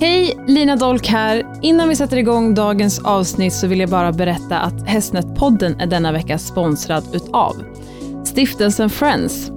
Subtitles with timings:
[0.00, 1.58] Hej, Lina Dolk här.
[1.62, 6.12] Innan vi sätter igång dagens avsnitt så vill jag bara berätta att Hästnätpodden är denna
[6.12, 7.64] vecka sponsrad utav
[8.24, 9.50] Stiftelsen Friends.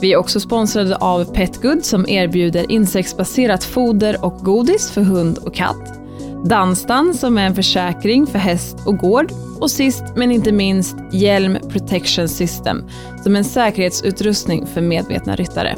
[0.00, 5.54] Vi är också sponsrade av Petgood som erbjuder insektsbaserat foder och godis för hund och
[5.54, 6.00] katt.
[6.44, 9.32] Danstan som är en försäkring för häst och gård.
[9.60, 12.84] Och sist men inte minst Hjälm Protection System
[13.22, 15.76] som är en säkerhetsutrustning för medvetna ryttare.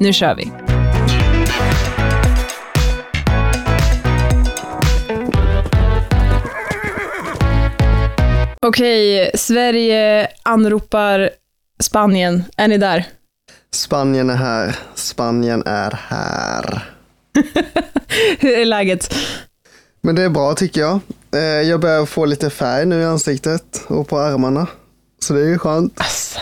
[0.00, 0.63] Nu kör vi!
[8.66, 11.30] Okej, Sverige anropar
[11.80, 12.44] Spanien.
[12.56, 13.06] Är ni där?
[13.72, 14.76] Spanien är här.
[14.94, 16.94] Spanien är här.
[18.38, 19.14] Hur är läget?
[20.00, 21.00] Men det är bra tycker jag.
[21.34, 24.66] Eh, Jag börjar få lite färg nu i ansiktet och på armarna.
[25.18, 26.00] Så det är ju skönt.
[26.00, 26.40] Alltså.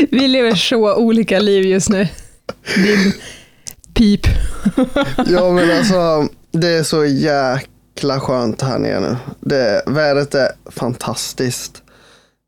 [0.10, 2.08] Vi lever så olika liv just nu.
[2.76, 3.12] Din
[3.94, 4.26] pip.
[5.26, 7.70] Ja men alltså, det är så jäkla
[8.02, 9.16] skönt här nere nu.
[9.40, 11.82] Det, vädret är fantastiskt.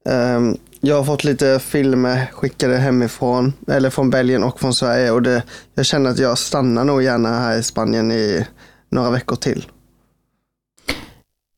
[0.04, 5.10] Um, jag har fått lite filmer skickade hemifrån, eller från Belgien och från Sverige.
[5.10, 5.42] Och det,
[5.74, 8.46] jag känner att jag stannar nog gärna här i Spanien i
[8.90, 9.66] några veckor till.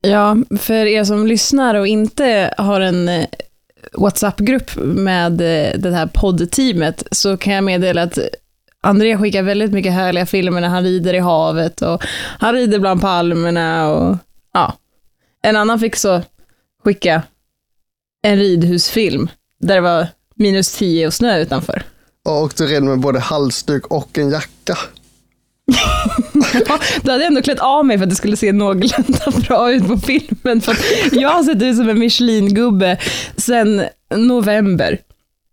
[0.01, 3.27] Ja, för er som lyssnar och inte har en eh,
[3.93, 8.19] WhatsApp-grupp med eh, det här poddteamet så kan jag meddela att
[8.85, 12.05] André skickar väldigt mycket härliga filmer när han rider i havet och
[12.39, 14.17] han rider bland palmerna och
[14.53, 14.75] ja.
[15.43, 16.23] En annan fick så
[16.85, 17.23] skicka
[18.23, 19.29] en ridhusfilm
[19.61, 21.83] där det var minus 10 och snö utanför.
[22.25, 24.79] Och du red med både halsduk och en jacka.
[26.69, 29.73] Ja, då hade jag ändå klätt av mig för att det skulle se någorlunda bra
[29.73, 30.61] ut på filmen.
[30.61, 30.77] För
[31.13, 32.99] jag har sett ut som en Michelin-gubbe
[33.37, 34.99] sedan november.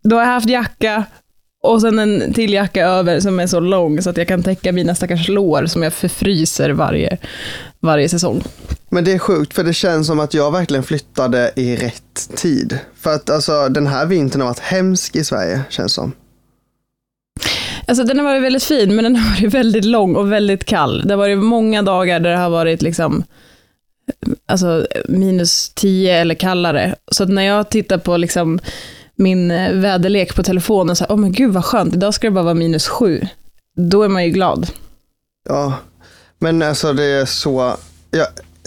[0.04, 1.04] Då har jag haft jacka
[1.62, 4.72] och sen en till jacka över som är så lång så att jag kan täcka
[4.72, 7.18] mina stackars lår som jag förfryser varje,
[7.80, 8.42] varje säsong.
[8.88, 12.78] Men det är sjukt för det känns som att jag verkligen flyttade i rätt tid.
[12.96, 16.12] För att alltså den här vintern har varit hemsk i Sverige känns som.
[17.86, 21.02] Alltså den har varit väldigt fin, men den har varit väldigt lång och väldigt kall.
[21.04, 23.24] Det har varit många dagar där det har varit liksom
[24.46, 26.94] alltså minus 10 eller kallare.
[27.12, 28.60] Så att när jag tittar på liksom
[29.22, 32.30] min eh, väderlek på telefonen, så här, åh men gud vad skönt, idag ska det
[32.30, 33.20] bara vara minus 7.
[33.76, 34.70] Då är man ju glad.
[35.48, 35.74] Ja,
[36.38, 37.76] men alltså det är så,
[38.10, 38.26] jag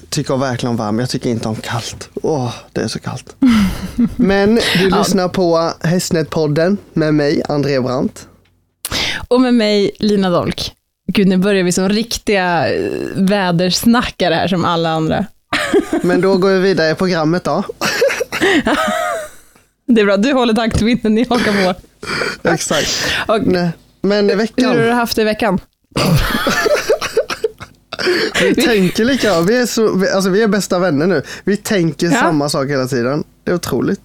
[0.10, 2.10] tycker verkligen om varmt, jag tycker inte om kallt.
[2.22, 3.36] Åh, det är så kallt.
[4.16, 4.98] Men du Ja.
[4.98, 8.28] lyssnar på Hästnätpodden med mig, André Brandt.
[9.28, 10.72] Och med mig, Lina Dolk.
[11.14, 15.26] Gud, nu börjar vi som riktiga eh, vädersnackare här som alla andra.
[16.04, 17.64] Men då går vi vidare i programmet då.
[19.88, 21.80] Det är bra, du håller taktpinnen, ni hakar på.
[22.50, 22.90] Exakt.
[23.28, 23.70] Och, Nej.
[24.02, 25.60] Men i hur har veckan, du haft det i veckan?
[28.42, 29.50] vi tänker likadant.
[29.50, 31.22] Vi är, så, vi- alltså, vi är bästa vänner nu.
[31.44, 32.14] Vi tänker Ja.
[32.20, 33.24] samma sak hela tiden.
[33.44, 34.02] Det är otroligt.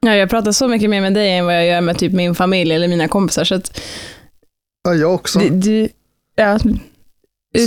[0.00, 2.34] Ja, jag pratar så mycket mer med dig än vad jag gör med typ min
[2.34, 3.44] familj eller mina kompisar.
[3.44, 3.80] Så att
[4.84, 5.38] Ja, jag också.
[5.38, 5.88] du, du,
[6.36, 6.58] ja,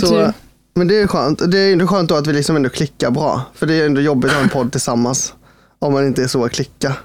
[0.00, 0.32] Så,
[0.74, 1.50] men det är skönt.
[1.50, 3.42] Det är ändå skönt då att vi liksom ändå klickar bra.
[3.54, 5.34] För det är ändå jobbigt att ha en podd tillsammans.
[5.78, 6.96] Om man inte är så att klicka.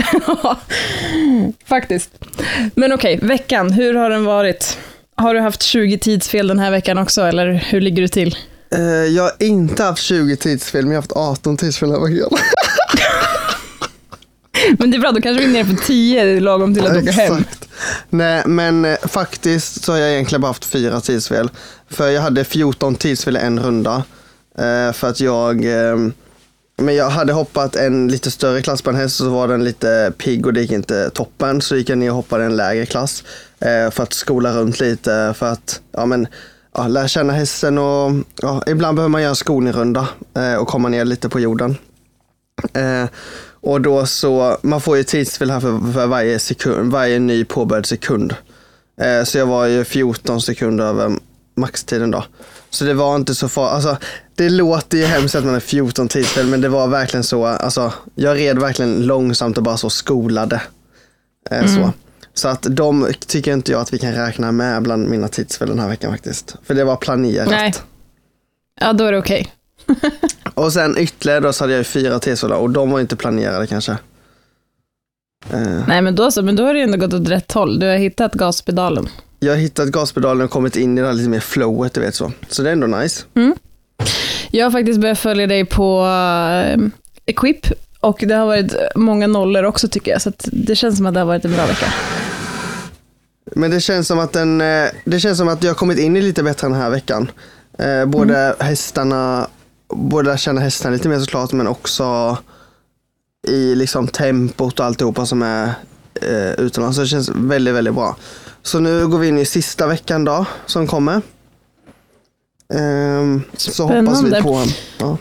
[1.66, 2.10] Faktiskt.
[2.74, 4.78] Men okej, veckan, hur har den varit?
[5.14, 8.36] Har du haft 20 tidsfel den här veckan också, eller hur ligger du till?
[8.74, 12.08] Eh, jag har inte haft 20 tidsfel, men jag har haft 18 tidsfel den här
[12.08, 12.28] veckan.
[14.78, 17.10] Men det är bra, då kanske vi är nere på 10 lagom till att åka
[17.10, 17.44] hem.
[18.10, 21.50] Nej, men eh, faktiskt så har jag egentligen bara haft fyra tidsfel.
[21.90, 24.04] För jag hade 14 tidsfel i en runda.
[24.58, 25.96] Eh, för att jag, eh,
[26.76, 30.12] men jag hade hoppat en lite större klass på en häst så var den lite
[30.18, 31.60] pigg och det gick inte toppen.
[31.60, 33.24] Så gick jag ner och hoppade en lägre klass.
[33.60, 36.26] Eh, för att skola runt lite, för att ja, men,
[36.74, 38.12] ja, lära känna hästen och
[38.42, 41.76] ja, ibland behöver man göra en skolningrunda eh, och komma ner lite på jorden.
[42.72, 43.04] Eh,
[43.60, 47.86] och då så, man får ju tidsfel här för, för varje sekund, varje ny påbörjad
[47.86, 48.34] sekund.
[49.00, 51.18] Eh, så jag var ju 14 sekunder över
[51.54, 52.24] maxtiden då.
[52.70, 53.74] Så det var inte så farligt.
[53.74, 53.96] Alltså,
[54.34, 57.46] det låter ju hemskt att man är 14 tidsfel, men det var verkligen så.
[57.46, 60.62] Alltså, jag red verkligen långsamt och bara så skolade.
[61.50, 61.92] Eh, så.
[62.34, 65.78] så att de tycker inte jag att vi kan räkna med bland mina tidsfel den
[65.78, 66.56] här veckan faktiskt.
[66.64, 67.50] För det var planerat.
[67.50, 67.74] Nej.
[68.80, 69.52] Ja, då är det okej.
[70.54, 73.66] Och sen ytterligare då så hade jag ju fyra tidsfel och de var inte planerade
[73.66, 73.92] kanske.
[75.52, 77.78] Eh, Nej, men då så, men då har det ju ändå gått åt rätt håll.
[77.78, 79.08] Du har hittat gaspedalen.
[79.40, 82.14] Jag har hittat gaspedalen och kommit in i det här lite mer flowet, du vet
[82.14, 82.32] så.
[82.48, 83.24] Så det är ändå nice.
[84.54, 86.78] Jag har faktiskt börjat följa dig på eh,
[87.26, 87.66] Equip
[88.00, 91.20] och det har varit många nollor också tycker jag, så det känns som att det
[91.20, 91.86] har varit en bra vecka.
[93.56, 96.16] Men det känns som att den, eh, det känns som att jag har kommit in
[96.16, 97.30] i lite bättre den här veckan.
[97.78, 98.56] Eh, både Mm.
[98.58, 99.46] hästarna,
[99.88, 102.36] både lära känna hästarna lite mer såklart, men också
[103.48, 105.72] i liksom tempot och alltihopa som är
[106.22, 106.96] eh, utomlands.
[106.96, 108.16] Så det känns väldigt, väldigt bra.
[108.62, 111.22] Så nu går vi in i sista veckan då, som kommer.
[112.74, 114.64] Ehm, så hoppas vi på...
[114.98, 115.16] Ja.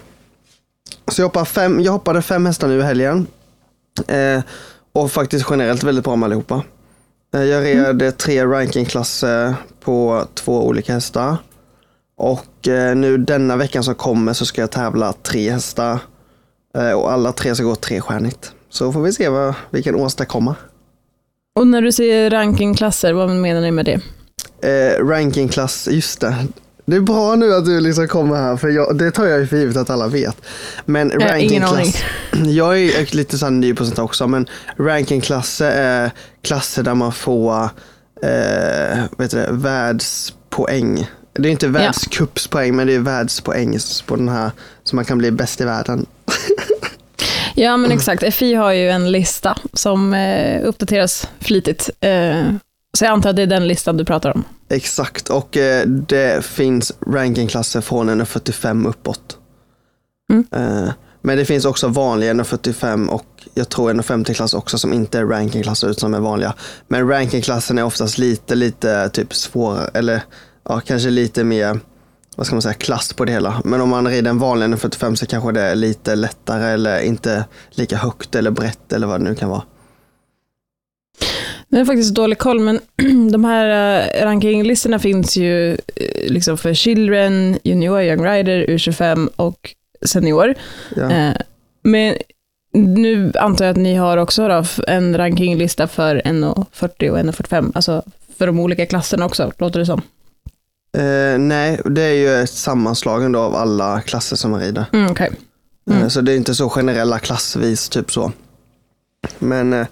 [1.11, 3.27] Så jag, hoppar fem, jag hoppade fem hästar nu i helgen.
[4.07, 4.41] Eh,
[4.93, 6.63] och faktiskt generellt väldigt bra med allihopa.
[7.35, 11.37] Eh, Jag red tre rankingklasser på två olika hästar.
[12.17, 15.99] Och eh, nu denna veckan som kommer så ska jag tävla tre hästar.
[16.77, 18.51] Eh, och alla tre ska gå trestjärnigt.
[18.69, 20.55] Så får vi se vad vi kan åstadkomma.
[21.59, 24.01] Och när du säger rankingklasser, vad menar ni med det?
[24.69, 26.35] Eh, rankingklass, just det.
[26.85, 29.47] Det är bra nu att du liksom kommer här, för jag, det tar jag ju
[29.47, 30.37] för givet att alla vet.
[30.85, 32.03] Men rankingklass,
[32.45, 34.47] jag är lite så ny på sånt här också, men
[34.77, 36.11] rankingklasser är
[36.41, 37.69] klasser där man får
[38.23, 41.07] eh, vet du världspoäng.
[41.33, 44.51] Det är inte världscupspoäng, men det är världspoäng på den här,
[44.83, 46.05] så man kan bli bäst i världen.
[47.55, 48.33] Ja, men exakt.
[48.33, 51.89] FI har ju en lista som eh, uppdateras flitigt.
[51.99, 52.53] Eh,
[52.93, 54.43] så jag antar att det är den listan du pratar om.
[54.71, 59.37] Exakt, och eh, det finns rankingklasser från 145 uppåt.
[60.31, 60.45] Mm.
[60.51, 60.91] Eh,
[61.21, 65.25] men det finns också vanliga 145 och jag tror 150 klass också som inte är
[65.25, 66.53] rankingklasser utan som är vanliga.
[66.87, 70.21] Men rankingklassen är oftast lite, lite typ svårare eller
[70.63, 71.79] ja, kanske lite mer
[72.35, 73.61] vad ska man säga, klass på det hela.
[73.65, 77.45] Men om man rider en vanlig 145 så kanske det är lite lättare eller inte
[77.71, 79.63] lika högt eller brett eller vad det nu kan vara.
[81.71, 82.79] Jag har faktiskt dålig koll, men
[83.31, 83.67] de här
[83.99, 85.77] eh, rankinglistorna finns ju eh,
[86.27, 89.75] liksom för Children, Junior, Young Rider, U25 och
[90.05, 90.55] Senior.
[90.95, 91.11] Ja.
[91.11, 91.33] Eh,
[91.83, 92.15] men
[92.73, 98.03] nu antar jag att ni har också då en rankinglista för 1,40 och 1,45, alltså
[98.37, 100.01] för de olika klasserna också, låter det som.
[100.97, 104.85] Eh, nej, det är ju ett sammanslagande av alla klasser som man rider.
[104.93, 105.15] Mm.
[105.15, 105.27] Eh,
[105.89, 106.09] Mm.
[106.09, 108.31] Så det är inte så generella klassvis, typ så.
[109.39, 109.87] Men eh,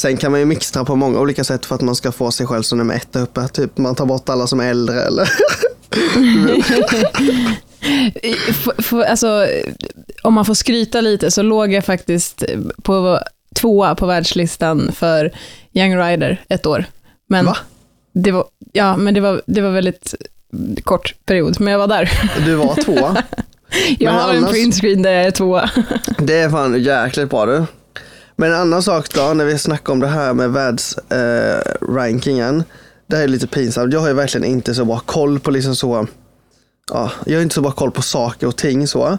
[0.00, 2.46] sen kan man ju mixtra på många olika sätt för att man ska få sig
[2.46, 3.48] själv som nummer ett där uppe.
[3.48, 5.28] Typ man tar bort alla som är äldre eller
[8.48, 9.46] F- f- alltså,
[10.22, 12.44] om man får skryta lite så låg jag faktiskt
[12.82, 13.20] på
[13.54, 15.32] tvåa på världslistan för
[15.72, 16.84] Young Rider ett år.
[17.28, 17.56] Men Va?
[18.12, 20.14] Det var, ja, men det var, det var väldigt
[20.84, 22.10] kort period, men jag var där.
[22.44, 23.16] Du var två.
[23.98, 25.70] Jag Men har en annars- printscreen där jag är tvåa.
[26.18, 27.64] Det är fan jäkligt bra du.
[28.40, 32.56] Men en annan sak då, när vi snackar om det här med världsrankingen.
[32.56, 32.62] Eh,
[33.06, 33.92] det här är lite pinsamt.
[33.92, 36.06] Jag har ju verkligen inte så bra koll på liksom så.
[36.92, 39.18] Ja, jag har inte så bra koll på saker och ting så.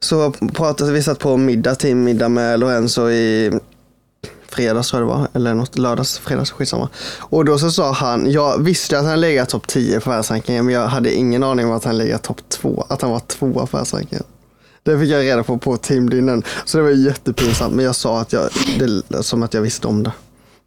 [0.00, 3.52] Så pratade vi satt på middag, teammiddag med Lorenzo i
[4.48, 6.88] fredags tror jag det var, eller något lördags, fredags, skitsamma.
[7.18, 10.74] Och då så sa han, jag visste att han legat topp 10 på världsrankingen, men
[10.74, 13.76] jag hade ingen aning om att han legat topp 2, att han var tvåa på
[13.76, 14.24] världsrankingen.
[14.86, 18.32] Det fick jag reda på på teamdinnen, så det var jättepinsamt, men jag sa att
[18.32, 18.48] jag,
[19.08, 20.12] det, som att jag visste om det.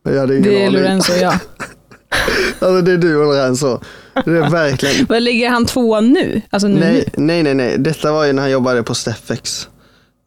[0.03, 0.81] Men jag hade ingen Det är aning.
[0.81, 1.33] Lorenzo och jag.
[2.59, 3.79] Alltså det är du och Lorenzo.
[4.25, 6.41] Det är verkligen, Vad ligger han tvåa nu?
[6.49, 6.79] Alltså nu?
[6.79, 9.69] nej, nej, nej, nej, detta var ju när han jobbade på Steffex.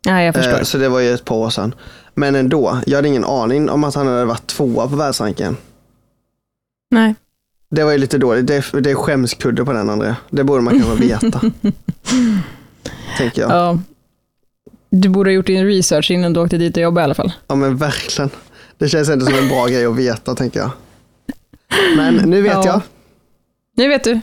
[0.07, 0.53] Ja, jag förstår.
[0.59, 1.75] Eh, Så det var ju ett par år sedan.
[2.15, 5.57] Men ändå, jag hade ingen aning om att han hade varit tvåa på världsrankingen.
[6.91, 7.15] nej.
[7.71, 8.47] Det var ju lite dåligt.
[8.47, 10.15] Det är, det är skämskudde på den André.
[10.31, 11.41] Det borde man kanske veta.
[13.19, 13.51] Tänker jag.
[13.51, 13.79] Ja.
[14.91, 17.33] Du borde ha gjort din research innan du åkte dit och jobbade i alla fall.
[17.47, 18.31] Ja men verkligen.
[18.79, 20.71] Det känns ändå som en bra grej att veta tänker jag.
[21.97, 22.67] Men nu vet Ja.
[22.67, 22.81] jag.
[23.77, 24.21] Nu vet du.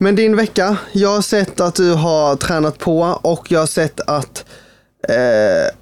[0.00, 4.00] Men din vecka, jag har sett att du har tränat på och jag har sett
[4.00, 4.44] att
[5.08, 5.14] eh,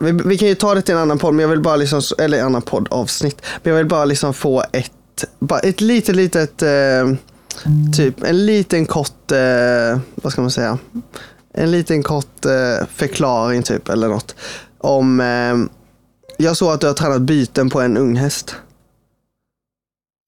[0.07, 2.01] vi, vi kan ju ta det till en annan podd, men jag vill bara liksom,
[2.19, 7.13] eller annan poddavsnitt, men jag vill bara liksom få ett, bara ett litet, litet, eh,
[7.97, 10.79] typ en liten kort, eh, vad ska man säga,
[11.55, 14.35] en liten kort eh, förklaring typ eller något
[14.79, 15.57] om, eh,
[16.37, 18.57] jag såg att du har tränat byten på en ung häst.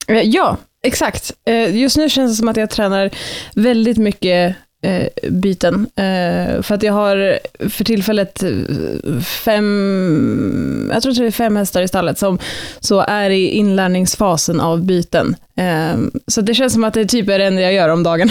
[0.08, 1.32] Eh, ja, exakt.
[1.46, 3.10] Eh, just nu känns det som att jag tränar
[3.54, 5.87] väldigt mycket Eh, byten.
[5.96, 11.56] Eh, För att jag har för tillfället eh, fem, jag tror att det är fem
[11.56, 12.38] hästar i stallet som
[12.80, 15.37] så är i inlärningsfasen av byten.
[15.56, 18.30] Eh, Så det känns som att det typ är det enda jag gör om dagen.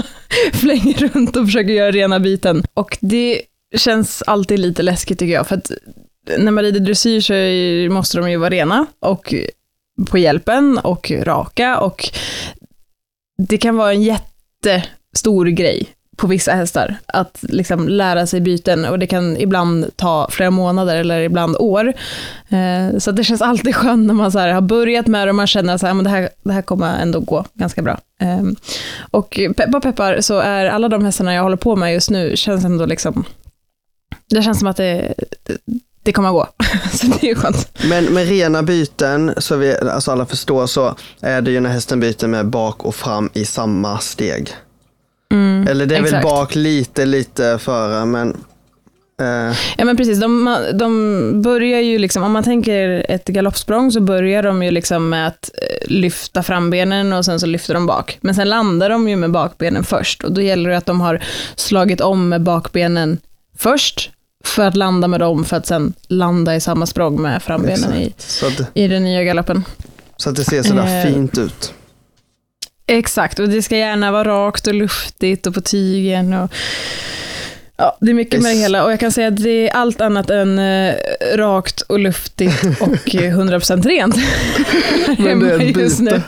[0.52, 2.62] Flänger runt och försöker göra rena byten.
[2.74, 3.42] Och det
[3.76, 5.46] känns alltid lite läskigt tycker jag.
[5.46, 5.70] För att
[6.38, 8.86] när man rider dressyr så måste de ju vara rena.
[9.00, 9.34] Och
[10.10, 12.08] på hjälpen och raka och
[13.48, 14.84] det kan vara en jätte
[15.16, 20.28] stor grej på vissa hästar, att liksom lära sig byten och det kan ibland ta
[20.30, 21.92] flera månader eller ibland år.
[22.48, 25.46] Eh, så det känns alltid skönt när man så har börjat med det och man
[25.46, 27.98] känner att det, här, det här kommer ändå gå ganska bra.
[28.20, 28.42] Eh,
[29.10, 32.64] och peppar peppar så är alla de hästarna jag håller på med just nu känns
[32.64, 33.24] ändå liksom,
[34.30, 35.14] det känns som att det,
[36.02, 36.48] det kommer att gå.
[36.92, 37.78] så det är skönt.
[37.88, 42.00] Men med rena byten, så vi, alltså alla förstår, så är det ju när hästen
[42.00, 44.50] byter med bak och fram i samma steg.
[45.32, 46.14] Mm, Eller det är exakt.
[46.14, 48.30] väl bak lite, lite före, men
[49.20, 54.00] eh, Ja men precis, de, de börjar ju liksom, om man tänker ett galoppsprång så
[54.00, 57.86] börjar de ju liksom med att eh, lyfta fram benen och sen så lyfter de
[57.86, 58.18] bak.
[58.20, 61.22] Men sen landar de ju med bakbenen först och då gäller det att de har
[61.56, 63.18] slagit om med bakbenen
[63.58, 64.10] först
[64.44, 68.14] för att landa med dem för att sen landa i samma språng med frambenen i,
[68.42, 69.64] att, i den nya galoppen.
[70.16, 71.74] så att det ser sådär Eh, fint ut.
[72.92, 76.32] Exakt, och det ska gärna vara rakt och luftigt och på tygen.
[76.32, 76.50] Och,
[77.76, 80.00] ja, det är mycket med det hela och jag kan säga att det är allt
[80.00, 80.94] annat än eh,
[81.34, 84.16] rakt och luftigt och eh, 100% rent.
[85.18, 86.10] Men det är ett just nu.
[86.10, 86.22] byte.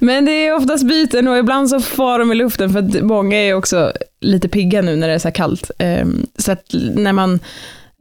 [0.00, 3.36] Men det är oftast byten och ibland så far de i luften för att många
[3.36, 5.70] är också lite pigga nu när det är så här kallt.
[5.78, 7.40] Ehm, Så att när man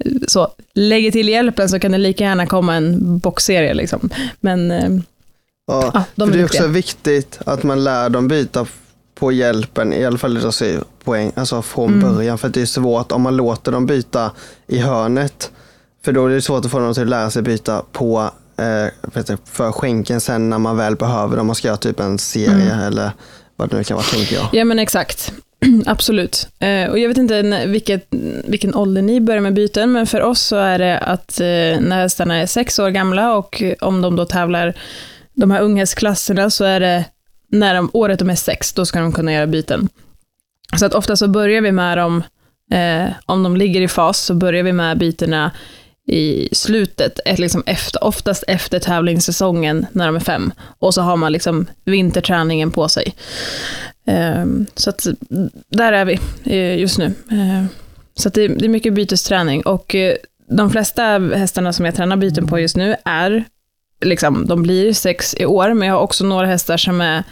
[0.06, 3.74] eh, så, lägger till hjälpen så kan det lika gärna komma en boxserie.
[3.74, 4.10] Liksom.
[4.40, 5.04] Men ehm,
[5.67, 8.65] Ja, ja, de för det är också viktigt att man lär dem byta
[9.15, 12.15] på hjälpen, i alla fall sig poäng, alltså från Mm.
[12.15, 12.38] början.
[12.38, 14.32] För det är svårt om man låter dem byta
[14.67, 15.51] i hörnet.
[16.05, 19.72] För då är det svårt att få dem att lära sig byta på eh, för
[19.72, 21.48] skänken sen när man väl behöver dem.
[21.48, 22.79] Man ska göra typ en serie Mm.
[22.79, 23.12] eller
[23.55, 24.50] vad det nu kan vara, tänker jag.
[24.53, 25.34] Ja men exakt,
[25.86, 26.48] absolut.
[26.60, 28.08] Eh, och jag vet inte vilket,
[28.48, 31.46] vilken ålder ni börjar med byten, men för oss så är det att eh,
[31.82, 34.74] när hästarna är sex år gamla och om de då tävlar
[35.34, 37.06] de här unghästklasserna så är det
[37.48, 39.90] när de, året de är sex, då ska de kunna göra byten.
[40.80, 42.24] Så att ofta så börjar vi med dem,
[42.72, 45.52] eh, om de ligger i fas, så börjar vi med bytena
[46.08, 50.52] i slutet, ett, liksom efter, oftast efter tävlingssäsongen när de är fem.
[50.80, 53.16] Och så har man liksom vinterträningen på sig.
[54.08, 55.08] Eh, så att
[55.70, 57.06] där är vi eh, just nu.
[57.32, 57.66] Eh,
[58.16, 60.16] så att det, det är mycket bytesträning och eh,
[60.50, 63.44] de flesta hästarna som jag tränar byten på just nu är,
[64.04, 67.24] liksom, de blir sex i år, men jag har också några hästar som är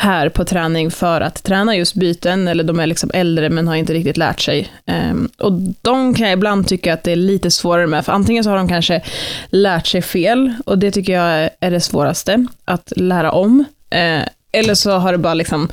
[0.00, 3.76] här på träning för att träna just byten, eller de är liksom äldre men har
[3.76, 4.72] inte riktigt lärt sig.
[5.10, 8.44] Um, och de kan jag ibland tycka att det är lite svårare med, för antingen
[8.44, 9.02] så har de kanske
[9.50, 13.60] lärt sig fel, och det tycker jag är det svåraste, att lära om.
[13.94, 15.68] Uh, eller så har det bara liksom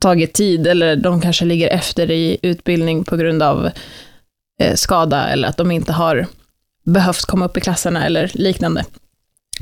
[0.00, 3.64] tagit tid, eller de kanske ligger efter i utbildning på grund av
[4.62, 6.26] uh, skada, eller att de inte har
[6.84, 8.84] behövt komma upp i klasserna eller liknande.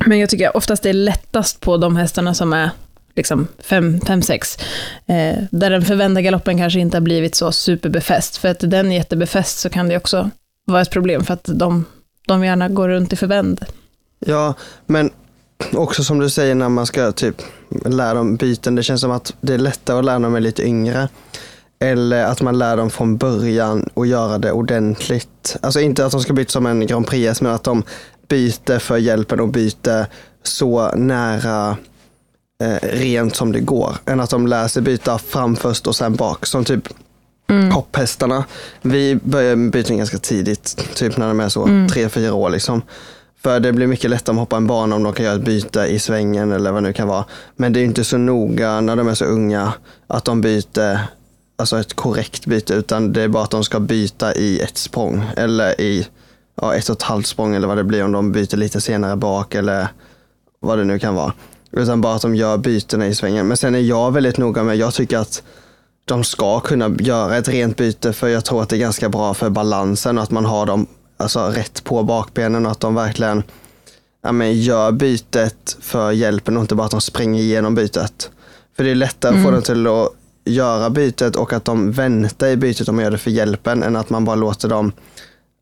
[0.06, 2.70] Men jag tycker oftast det är lättast på de hästarna som är
[3.16, 4.60] liksom 5-6,
[5.06, 8.96] eh, där den förvända galoppen kanske inte har blivit så superbefäst, för att den är
[8.96, 10.30] jättebefäst så kan det också
[10.64, 11.84] vara ett problem, för att de,
[12.26, 13.64] de gärna går runt i förvänd.
[14.18, 14.54] Ja,
[14.86, 15.10] men
[15.72, 17.42] också som du säger när man ska typ
[17.84, 18.74] lära dem byten.
[18.74, 21.08] Det känns som att det är lättare att lära dem med lite yngre.
[21.78, 25.56] Eller att man lär dem från början och göra det ordentligt.
[25.60, 27.82] Alltså inte att de ska byta som en Grand Prix, men att de
[28.30, 30.06] byter för hjälpen och byter
[30.42, 31.76] så nära
[32.62, 33.96] eh, rent som det går.
[34.06, 36.46] Än att de lär sig byta fram först och sen bak.
[36.46, 36.88] Som typ
[37.50, 37.70] Mm.
[37.70, 38.44] hopphästarna.
[38.82, 41.88] Vi börjar med byten ganska tidigt, typ när de är så Mm.
[41.88, 42.82] tre, fyra år liksom.
[43.42, 45.80] För det blir mycket lättare att hoppa en bana om de kan göra ett byte
[45.80, 47.24] i svängen eller vad det nu kan vara.
[47.56, 49.72] Men det är inte så noga när de är så unga
[50.06, 50.98] att de byter
[51.58, 55.24] alltså ett korrekt byte, utan det är bara att de ska byta i ett språng
[55.36, 56.06] eller i
[56.60, 59.16] ja, ett och ett halvt språng eller vad det blir om de byter lite senare
[59.16, 59.88] bak eller
[60.60, 61.32] vad det nu kan vara.
[61.72, 63.48] Utan bara att de gör bytena i svängen.
[63.48, 65.42] Men sen är jag väldigt noga med, jag tycker att
[66.04, 69.34] de ska kunna göra ett rent byte för jag tror att det är ganska bra
[69.34, 70.86] för balansen och att man har dem
[71.16, 73.42] alltså, rätt på bakbenen och att de verkligen
[74.22, 78.30] ja, men, gör bytet för hjälpen och inte bara att de springer igenom bytet.
[78.76, 80.08] För det är lättare att få dem till att
[80.44, 83.96] göra bytet och att de väntar i bytet om man gör det för hjälpen än
[83.96, 84.92] att man bara låter dem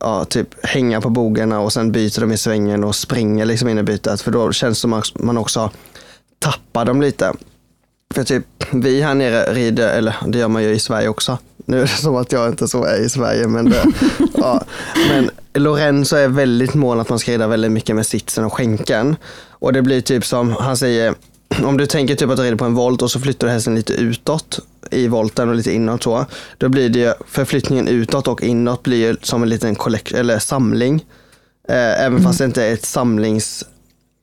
[0.00, 3.78] ja, typ hänga på bogarna och sen byter de i svängen och springer liksom in
[3.78, 4.20] i bytet.
[4.20, 5.70] För då känns det som att man också
[6.38, 7.32] tappar dem lite.
[8.14, 11.38] För typ vi här nere rider, eller det gör man ju i Sverige också.
[11.56, 13.84] Nu är det som att jag inte så är i Sverige, men, det,
[14.34, 14.64] ja.
[15.08, 19.16] men Lorenzo är väldigt mån att man ska rida väldigt mycket med sitsen och skänken.
[19.48, 21.14] Och det blir typ som han säger,
[21.64, 23.74] om du tänker typ att du rider på en volt och så flyttar du hästen
[23.74, 24.60] lite utåt
[24.90, 26.26] i volten och lite inåt så.
[26.58, 31.04] Då blir det förflyttningen utåt och inåt blir ju som en liten collect, eller samling.
[31.68, 33.64] Eh, även fast det inte är ett samlings,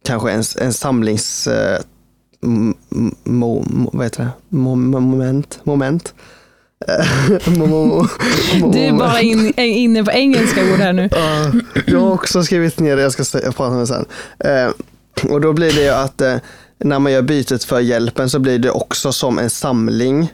[0.05, 1.79] kanske en, en samlings eh,
[2.41, 4.29] mo, mo, vad heter det?
[4.57, 6.13] Mo, moment, moment.
[8.73, 11.09] Du är bara in, inne på engelska ord här nu.
[11.11, 11.51] Ja,
[11.85, 14.05] jag har också skrivit ner det, jag ska prata om det sen.
[14.39, 14.69] Eh,
[15.31, 16.35] och då blir det ju att eh,
[16.77, 20.33] när man gör bytet för hjälpen så blir det också som en samling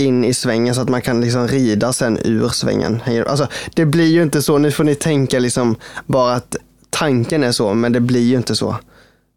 [0.00, 3.02] in i svängen så att man kan liksom rida sen ur svängen.
[3.26, 5.76] Alltså, det blir ju inte så, nu får ni tänka liksom
[6.06, 6.56] bara att
[6.90, 8.76] tanken är så, men det blir ju inte så.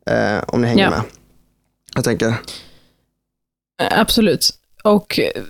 [0.10, 0.89] Eh, om ni hänger Ja.
[0.89, 1.01] med.
[1.96, 2.36] Jag tänker,
[3.91, 4.50] Absolut.
[4.84, 5.41] Och eh,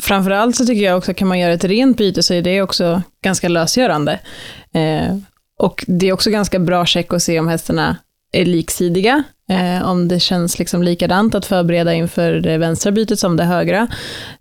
[0.00, 3.02] framförallt så tycker jag också kan man göra ett rent byte så är det också
[3.22, 4.20] ganska lösgörande.
[4.72, 5.16] Eh,
[5.58, 7.96] och det är också ganska bra check att se om hästarna
[8.32, 13.36] är liksidiga, eh, om det känns liksom likadant att förbereda inför det vänstra bytet som
[13.36, 13.88] det högra.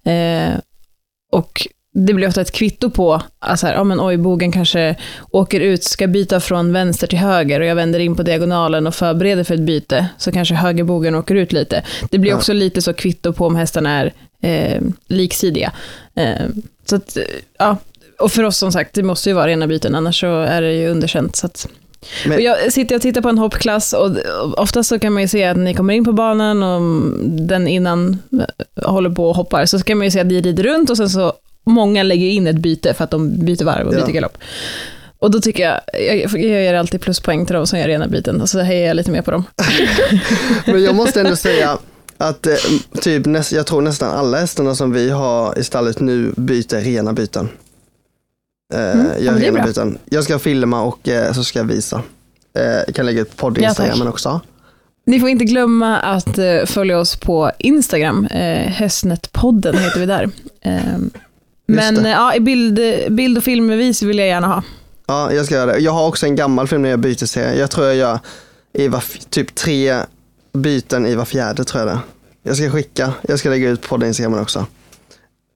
[0.03, 0.59] Eh,
[1.31, 4.95] och det blir ofta ett kvitto på, alltså här, ja men oj, bogen kanske
[5.31, 8.95] åker ut, ska byta från vänster till höger och jag vänder in på diagonalen och
[8.95, 11.83] förbereder för ett byte, så kanske högerbogen åker ut lite.
[12.09, 15.71] Det blir också lite så kvitto på om hästarna är eh, liksidiga.
[16.15, 16.47] Eh,
[16.85, 17.23] så att, eh,
[17.57, 17.77] ja,
[18.19, 20.73] och för oss som sagt, det måste ju vara rena byten, annars så är det
[20.73, 21.35] ju underkänt.
[21.35, 21.67] Så att,
[22.25, 24.09] Men- jag sitter och tittar på en hoppklass och
[24.57, 26.81] oftast så kan man ju se att ni kommer in på banan och
[27.23, 28.17] den innan
[28.85, 31.09] håller på och hoppar, så kan man ju se att de rider runt och sen
[31.09, 31.33] så
[31.65, 34.05] många lägger in ett byte för att de byter varv och Ja.
[34.05, 34.37] byter galopp.
[35.19, 38.47] Och då tycker jag, jag, jag ger alltid pluspoäng till de som gör rena byten,
[38.47, 39.43] så hejar jag lite mer på dem.
[40.65, 41.77] Men jag måste ändå säga
[42.17, 42.53] att eh,
[43.01, 47.13] typ näst, jag tror nästan alla hästarna som vi har i stallet nu byter rena
[47.13, 47.49] byten.
[48.73, 49.65] Eh, Mm, ja, gör det är rena bra.
[49.65, 49.97] byten.
[50.09, 52.01] Jag ska filma och eh, så ska jag visa.
[52.57, 54.09] Eh, jag kan lägga ut podd Ja, Instagramen tack.
[54.13, 54.41] också.
[55.05, 60.29] Ni får inte glömma att eh, följa oss på Instagram, eh, Hästnetpodden heter vi där.
[60.61, 60.73] Eh,
[61.67, 64.63] men ja, i bild, bild och filmbevis vill jag gärna ha.
[65.07, 65.77] Ja, jag ska göra det.
[65.79, 67.59] Jag har också en gammal film när jag byter serie.
[67.59, 68.19] Jag tror jag gör
[68.73, 69.95] i var, typ tre
[70.53, 71.99] byten i var fjärde tror jag det.
[72.43, 74.65] Jag ska skicka, jag ska lägga ut podd Instagramen också.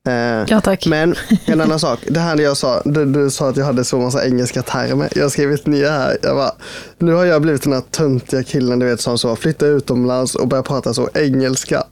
[0.08, 0.86] Eh, Ja, tack.
[0.86, 1.15] Men
[1.46, 3.98] en annan sak, det här när jag sa, du, du sa att jag hade så
[4.00, 5.10] massa engelska termer.
[5.15, 6.51] Jag har skrivit ner här, jag bara,
[6.98, 10.48] nu har jag blivit den här töntiga killen du vet som så, flytta utomlands och
[10.48, 11.84] börja prata så engelska.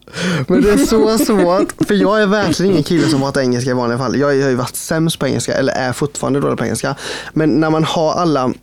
[0.47, 3.73] Men det är så svårt, för jag är verkligen ingen kille som pratar engelska i
[3.73, 4.19] vanliga fall.
[4.19, 6.95] Jag, jag har ju varit sämst på engelska, eller är fortfarande dålig på engelska.
[7.33, 8.53] Men när man har alla,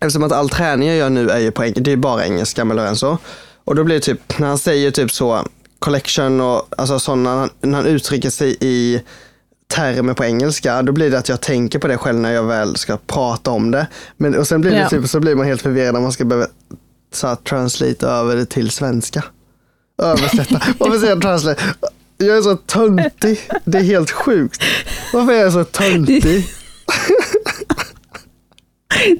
[0.00, 2.64] eftersom att all träning jag gör nu är ju på engelska, det är bara engelska
[2.64, 3.18] med Lorenzo.
[3.64, 5.46] Och då blir det typ, när han säger typ så,
[5.82, 9.02] collection och alltså sådana, när han uttrycker sig i
[9.74, 12.76] termer på engelska, då blir det att jag tänker på det själv när jag väl
[12.76, 13.86] ska prata om det.
[14.16, 14.88] Men, och sen blir det Ja.
[14.88, 16.46] typ, så blir man helt förvirrad när man ska behöva
[17.12, 19.24] så här, translate över det till svenska.
[20.02, 20.62] Översätta.
[20.78, 21.62] Varför säger jag translate?
[22.16, 23.40] Jag är så töntig.
[23.64, 24.62] Det är helt sjukt.
[25.12, 26.46] Varför är jag så töntig?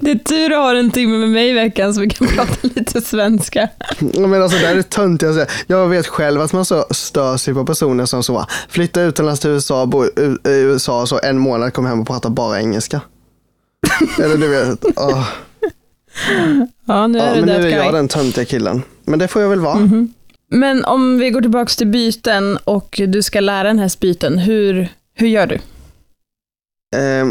[0.00, 2.56] Det är tur du har en timme med mig i veckan så vi kan prata
[2.62, 3.68] lite svenska.
[3.98, 5.46] Men alltså det här är töntigt att säga.
[5.66, 9.50] Jag vet själv att man så stör sig på personer som så flytta utomlands till
[9.50, 10.10] USA, bo i
[10.44, 13.00] USA så en månad, kommer hem och pratar bara engelska.
[14.22, 14.84] Eller du vet.
[14.96, 15.28] åh.
[16.86, 17.70] Ja, nu Ja, är men det nu är guy.
[17.72, 18.82] jag den töntiga killen.
[19.04, 19.74] Men det får jag väl vara.
[19.78, 20.12] Mhm.
[20.50, 24.88] Men om vi går tillbaka till byten och du ska lära en häst byten, hur,
[25.14, 25.54] hur gör du?
[26.96, 27.26] Eh,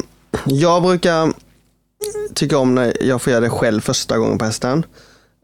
[0.46, 1.34] jag brukar
[2.34, 4.86] tycka om när jag får göra det själv första gången på hästen.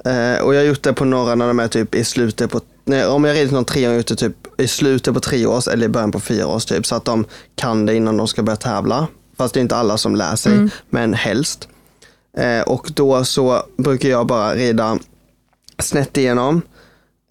[0.06, 2.62] Eh, och jag har gjort det på några när de är typ i slutet på,
[2.86, 5.68] nej, om jag ridit någon tre har jag gjort det typ i slutet på treårs
[5.68, 6.86] eller i början på fyraårs typ.
[6.86, 9.08] Så att de kan det innan de ska börja tävla.
[9.38, 10.70] Fast det är inte alla som lär sig, Mm.
[10.90, 11.68] men helst.
[12.38, 15.00] Eh, och då så brukar jag bara rida
[15.80, 16.62] snett igenom.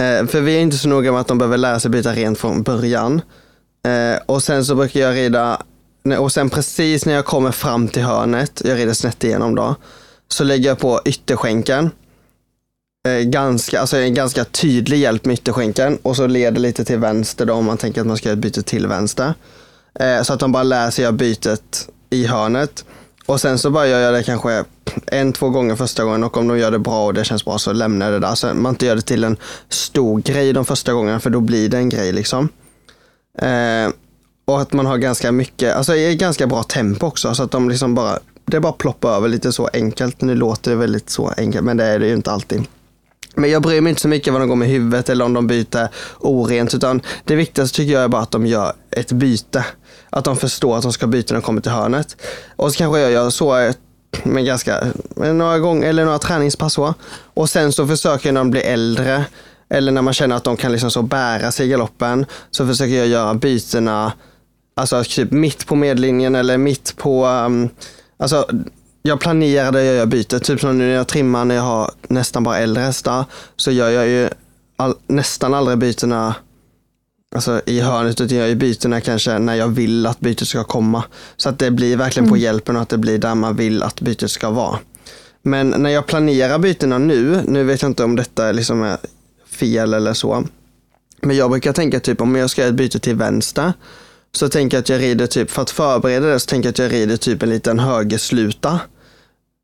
[0.00, 2.38] Eh, för vi är inte så noga med att de behöver lära sig byta rent
[2.38, 3.20] från början.
[3.86, 5.62] Eh, och sen så brukar jag rida,
[6.12, 9.74] och sen precis när jag kommer fram till hörnet, jag rider snett igenom då,
[10.28, 11.90] så lägger jag på ytterskänken.
[13.08, 17.46] Eh, ganska, alltså en ganska tydlig hjälp med ytterskänken och så leder lite till vänster
[17.46, 19.34] då om man tänker att man ska göra ett byte till vänster.
[20.00, 22.84] Eh, så att de bara lär sig göra bytet i hörnet.
[23.26, 24.64] Och sen så bara gör jag det kanske
[25.06, 27.58] en, två gånger första gången och om de gör det bra och det känns bra
[27.58, 28.34] så lämnar jag det där.
[28.34, 29.36] Så man inte gör det till en
[29.68, 32.48] stor grej de första gångerna för då blir det en grej liksom.
[33.38, 33.88] Eh,
[34.46, 37.50] och att man har ganska mycket, alltså det är ganska bra tempo också så att
[37.50, 40.20] de liksom bara, det bara ploppar över lite så enkelt.
[40.20, 42.64] Nu låter det väldigt så enkelt men det är det ju inte alltid.
[43.34, 45.46] Men jag bryr mig inte så mycket vad de går med huvudet eller om de
[45.46, 49.64] byter orent utan det viktigaste tycker jag är bara att de gör ett byte.
[50.10, 52.16] Att de förstår att de ska byta när de kommer till hörnet.
[52.56, 53.74] Och så kanske jag gör så men
[54.24, 56.94] med ganska, med några gånger eller några träningspass så.
[57.34, 59.24] Och sen så försöker jag när de blir äldre
[59.68, 62.94] eller när man känner att de kan liksom så bära sig i galoppen så försöker
[62.94, 64.12] jag göra bytena
[64.80, 67.68] Alltså typ mitt på medlinjen eller mitt på, um,
[68.16, 68.48] alltså
[69.02, 70.44] jag planerar det jag gör bytet.
[70.44, 73.24] Typ som nu när jag trimmar när jag har nästan bara äldre hästar
[73.56, 74.28] så gör jag ju
[74.76, 76.34] all, nästan aldrig bytena
[77.34, 81.04] alltså, i hörnet utan jag gör bytena kanske när jag vill att bytet ska komma.
[81.36, 84.00] Så att det blir verkligen på hjälpen och att det blir där man vill att
[84.00, 84.78] bytet ska vara.
[85.42, 88.96] Men när jag planerar bytena nu, nu vet jag inte om detta liksom är
[89.46, 90.44] fel eller så.
[91.20, 93.72] Men jag brukar tänka typ om jag ska göra ett byte till vänster
[94.36, 96.78] så tänker jag att jag rider typ, för att förbereda det så tänker jag att
[96.78, 98.80] jag rider typ en liten högersluta.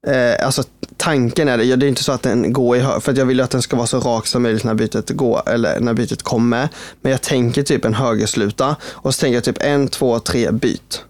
[0.07, 0.63] Eh, alltså
[0.97, 3.37] tanken är det, det är inte så att den går i höger, för jag vill
[3.37, 6.23] ju att den ska vara så rak som möjligt när bytet går, eller när bytet
[6.23, 6.69] kommer.
[7.01, 11.05] Men jag tänker typ en högersluta och så tänker jag typ en, två, tre, byt.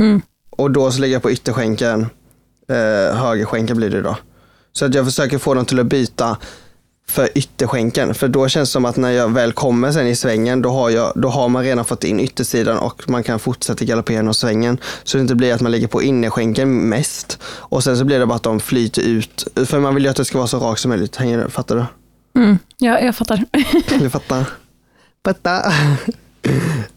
[0.00, 0.22] Mm.
[0.50, 2.06] Och då så lägger jag på ytterskänken,
[2.68, 4.16] eh, högerskänken blir det då.
[4.72, 6.36] Så att jag försöker få dem till att byta
[7.12, 8.14] för ytterskänken.
[8.14, 10.90] För då känns det som att när jag väl kommer sen i svängen, då har,
[10.90, 14.78] jag, då har man redan fått in yttersidan och man kan fortsätta galoppera genom svängen.
[15.04, 17.38] Så det inte blir att man ligger på innerskänken mest.
[17.44, 19.46] Och sen så blir det bara att de flyter ut.
[19.66, 21.16] För man vill ju att det ska vara så rakt som möjligt.
[21.16, 21.48] Hänger?
[21.48, 21.84] Fattar du?
[22.40, 22.58] Mm.
[22.78, 23.44] Ja, jag fattar.
[23.98, 24.44] Du fattar?
[25.24, 25.62] Fatta.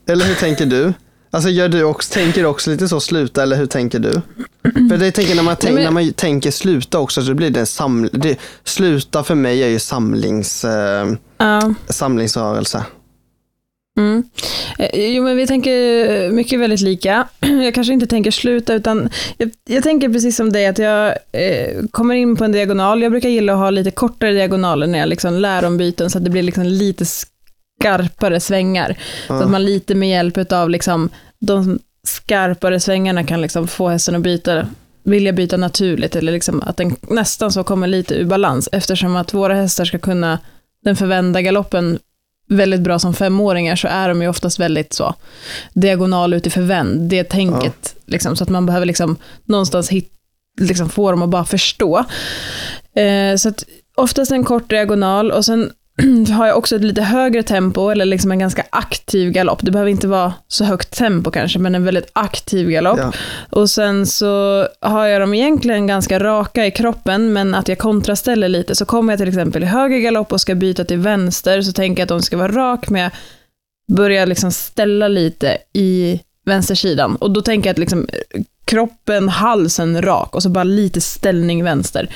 [0.08, 0.94] Eller hur tänker du?
[1.36, 4.12] Alltså gör du också, tänker du också lite så sluta eller hur tänker du?
[4.90, 7.66] För det tänker när man, tänk, när man tänker sluta också så blir det en
[7.66, 8.10] samling.
[8.14, 11.74] Det, sluta för mig är ju samlings, eh, Ja.
[11.90, 12.84] samlingsrörelse.
[14.00, 14.24] Mm.
[14.80, 17.28] Eh, Jo, men vi tänker mycket väldigt lika.
[17.40, 21.84] Jag kanske inte tänker sluta, utan jag, jag tänker precis som dig att jag eh,
[21.92, 23.02] kommer in på en diagonal.
[23.02, 26.18] Jag brukar gilla att ha lite kortare diagonaler när jag liksom lär om byten, så
[26.18, 27.06] att det blir liksom lite
[27.80, 28.98] skarpare svängar.
[29.28, 31.10] Så att man lite med hjälp av liksom
[31.40, 34.68] de skarpare svängarna kan liksom få hästen att byta,
[35.04, 39.34] vilja byta naturligt, eller liksom att den nästan så kommer lite ur balans, eftersom att
[39.34, 40.40] våra hästar ska kunna
[40.84, 42.00] den förvända galoppen
[42.48, 45.16] väldigt bra som femåringar så är de ju oftast väldigt så
[45.74, 50.12] diagonal ut i förvänd, det tänket, liksom, så att man behöver liksom någonstans hit,
[50.60, 52.06] liksom få dem att bara förstå.
[52.96, 53.64] Eh, så att
[53.96, 55.72] oftast en kort diagonal och sen
[56.32, 59.60] har jag också ett lite högre tempo, eller liksom en ganska aktiv galopp.
[59.62, 63.00] Det behöver inte vara så högt tempo kanske, men en väldigt aktiv galopp.
[63.00, 63.12] Ja.
[63.50, 68.50] Och sen så har jag dem egentligen ganska raka i kroppen, men att jag kontraställer
[68.50, 68.76] lite.
[68.76, 72.02] Så kommer jag till exempel i höger galopp och ska byta till vänster, så tänker
[72.02, 73.12] jag att de ska vara rak, men jag
[73.88, 77.16] börjar liksom ställa lite i vänstersidan.
[77.16, 78.08] Och då tänker jag att liksom
[78.66, 82.10] kroppen, halsen rak och så bara lite ställning vänster.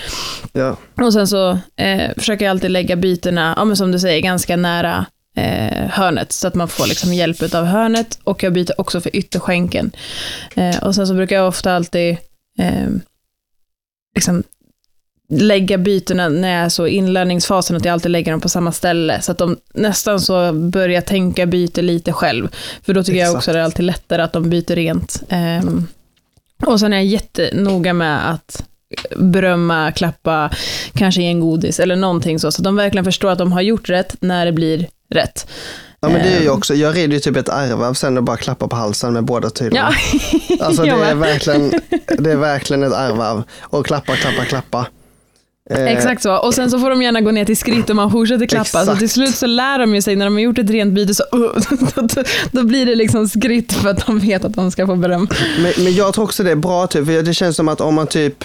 [0.53, 0.77] Ja.
[1.01, 4.57] Och sen så eh, försöker jag alltid lägga bytena, ja, men som du säger, ganska
[4.57, 8.19] nära eh, hörnet, så att man får liksom hjälp av hörnet.
[8.23, 9.91] Och jag byter också för ytterskänken.
[10.55, 12.17] Eh, och sen så brukar jag ofta alltid
[12.59, 12.89] eh,
[14.15, 14.43] liksom
[15.29, 19.21] lägga bytena när jag är så inlärningsfasen, att jag alltid lägger dem på samma ställe,
[19.21, 22.47] så att de nästan så börjar tänka byte lite själv.
[22.85, 23.37] För då tycker jag Exakt.
[23.37, 25.23] också att det är alltid lättare att de byter rent.
[25.29, 25.87] Ehm,
[26.65, 28.63] och sen är jag jättenoga med att
[29.17, 30.49] berömma, klappa,
[30.93, 33.61] kanske ge en godis eller någonting så, så att de verkligen förstår att de har
[33.61, 35.47] gjort rätt när det blir rätt.
[35.99, 36.53] ja, men det är ju Ehm.
[36.53, 39.49] också, jag rider ju typ ett ärvarv sen och bara klappar på halsen med båda
[39.49, 39.93] tyderna.
[40.49, 41.71] Ja, Alltså det jag är, verkligen,
[42.17, 43.43] det är verkligen ett ärvarv.
[43.59, 44.87] Och klappa, klappa, klappa.
[45.69, 46.37] Eh, Exakt så.
[46.37, 48.65] Och sen så får de gärna gå ner till skritt och man fortsätter klappa.
[48.65, 48.99] Så Exakt.
[48.99, 51.23] till slut så lär de ju sig när de har gjort ett rent byte så
[51.31, 51.53] då,
[51.95, 55.27] då, då blir det liksom skritt för att de vet att de ska få beröm.
[55.61, 57.95] Men, men jag tror också det är bra typ, för det känns som att om
[57.95, 58.43] man typ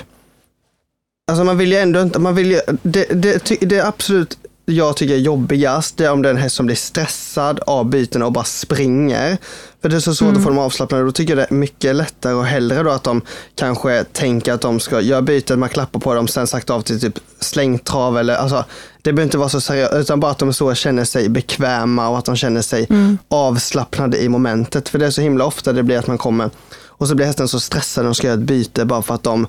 [1.31, 4.97] Alltså man vill ju ändå inte, man vill ju, det, det, det är absolut jag
[4.97, 8.27] tycker är jobbigast, det är om det är en häst som blir stressad av bytena
[8.27, 9.39] och bara springer.
[9.83, 11.05] För det är så svårt att få dem avslappnade.
[11.05, 13.21] Då tycker jag det är mycket lättare och hellre då att de
[13.55, 17.01] kanske tänker att de ska göra byten, man klappar på dem, sen sagt av till
[17.01, 18.65] typ slängtrav eller alltså
[19.03, 22.19] det behöver inte vara så seriöst, utan bara att de så känner sig bekväma och
[22.19, 22.89] att de känner sig
[23.29, 24.89] avslappnade i momentet.
[24.89, 26.51] För det är så himla ofta det blir att man kommer
[26.87, 29.23] och så blir hästen så stressad när de ska göra ett byte bara för att
[29.23, 29.47] de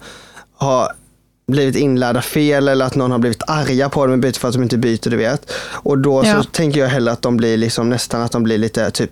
[0.57, 0.91] har
[1.47, 4.53] blivit inlärda fel eller att någon har blivit arga på dem i byte för att
[4.53, 5.51] de inte byter, du vet.
[5.71, 6.33] Och då Ja.
[6.35, 9.11] så tänker jag hellre att de blir liksom nästan att de blir lite typ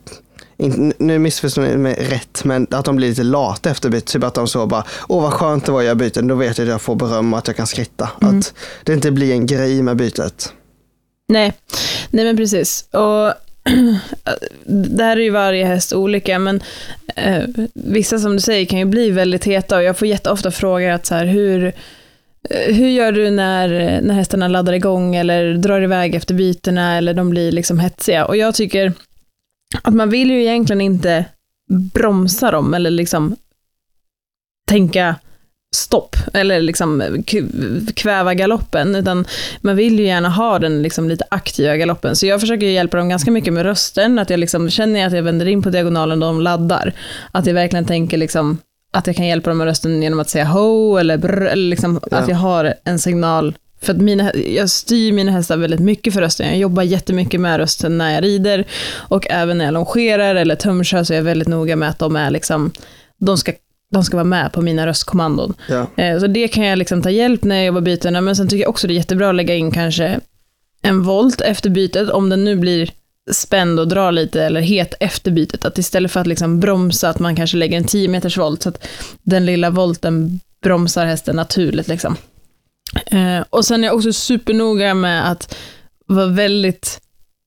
[0.58, 4.06] in- nu missförstår ni mig rätt, men att de blir lite lata efter bytet.
[4.08, 6.65] Typ att de så bara, åh vad skönt det var göra byten, då vet jag
[6.65, 8.10] att jag får beröm och att jag kan skritta.
[8.22, 10.54] Att det inte blir en grej med bytet.
[11.28, 11.54] Nej,
[12.10, 12.86] nej men precis.
[12.91, 13.34] Och
[14.65, 16.62] det här är ju varje häst olika, men
[17.15, 17.43] eh,
[17.74, 21.06] vissa som du säger kan ju bli väldigt heta och jag får jätteofta frågor att
[21.06, 21.74] så här, hur,
[22.50, 26.98] Eh, hur gör du när, eh, när hästarna laddar igång eller drar iväg efter bytena
[26.98, 28.26] eller de blir liksom hetsiga?
[28.26, 28.94] Och jag tycker
[29.82, 31.26] att man vill ju egentligen inte
[31.94, 33.36] bromsa dem eller liksom
[34.70, 35.16] tänka
[35.76, 37.24] stopp eller liksom
[37.96, 39.26] kväva galoppen, utan
[39.62, 42.16] man vill ju gärna ha den liksom lite aktiva galoppen.
[42.16, 45.14] Så jag försöker ju hjälpa dem ganska mycket med rösten, att jag liksom känner att
[45.14, 46.94] jag vänder in på diagonalen och de laddar.
[47.32, 48.58] Att jag verkligen tänker liksom
[48.94, 52.00] att jag kan hjälpa dem med rösten genom att säga ho eller brr, eller liksom
[52.12, 52.18] Ja.
[52.18, 56.22] att jag har en signal för att mina, jag styr mina hästar väldigt mycket för
[56.22, 56.48] rösten.
[56.48, 61.04] Jag jobbar jättemycket med rösten när jag rider och även när jag longerar eller tömkör
[61.04, 62.72] så är jag väldigt noga med att de är liksom,
[63.20, 63.52] de ska
[63.92, 65.54] de ska vara med på mina röstkommandon.
[65.70, 65.88] Ja.
[66.04, 68.62] Eh, Så det kan jag liksom ta hjälp när jag jobbar bytena, men sen tycker
[68.64, 70.20] jag också det är jättebra att lägga in kanske
[70.82, 72.92] en volt efter bytet, om den nu blir
[73.32, 77.20] spänd och drar lite eller het efter bytet, att istället för att liksom bromsa, att
[77.20, 78.88] man kanske lägger en 10 meters volt, så att
[79.24, 81.88] den lilla volten bromsar hästen naturligt.
[81.88, 82.16] Liksom.
[83.06, 85.56] Eh, och sen är jag också supernoga med att
[86.08, 87.00] vara väldigt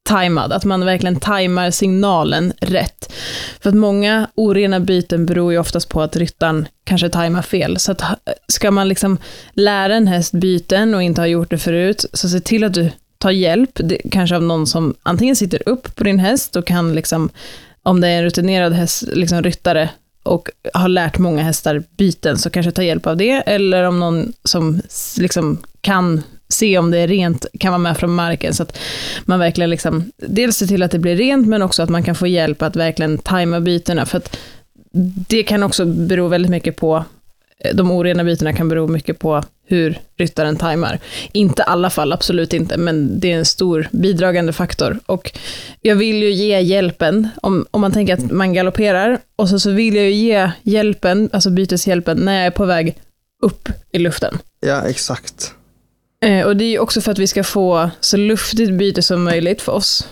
[0.07, 3.13] tajmad, att man verkligen tajmar signalen rätt.
[3.61, 7.79] För att många orena byten beror ju oftast på att ryttaren kanske tajmar fel.
[7.79, 8.17] Så att eh,
[8.49, 9.19] ska man liksom
[9.53, 12.91] lära en häst byten och inte ha gjort det förut, så se till att du
[13.19, 16.95] Ta hjälp, det, kanske av någon som antingen sitter upp på din häst och kan
[16.95, 17.31] liksom,
[17.83, 19.91] om det är en rutinerad häst, liksom ryttare
[20.23, 24.33] och har lärt många hästar byten, så kanske ta hjälp av det, eller om någon
[24.45, 24.81] som
[25.19, 28.79] liksom kan se om det är rent, kan vara med från marken, så att
[29.25, 32.15] man verkligen liksom, dels ser till att det blir rent, men också att man kan
[32.15, 34.37] få hjälp att verkligen tajma bytena, för att
[35.29, 37.05] det kan också bero väldigt mycket på,
[37.75, 40.99] de orena bytena kan bero mycket på hur ryttaren tajmar.
[41.33, 44.99] Inte alla fall, absolut inte, men det är en stor bidragande faktor.
[45.07, 45.33] Och
[45.83, 49.71] jag vill ju ge hjälpen, om, om man tänker att man galopperar, och så, så
[49.71, 52.97] vill jag ju ge hjälpen, alltså byteshjälpen, när jag är på väg
[53.43, 54.39] upp i luften.
[54.61, 55.53] ja, exakt.
[56.25, 59.25] Eh, och det är ju också för att vi ska få så luftigt byte som
[59.25, 60.09] möjligt för oss.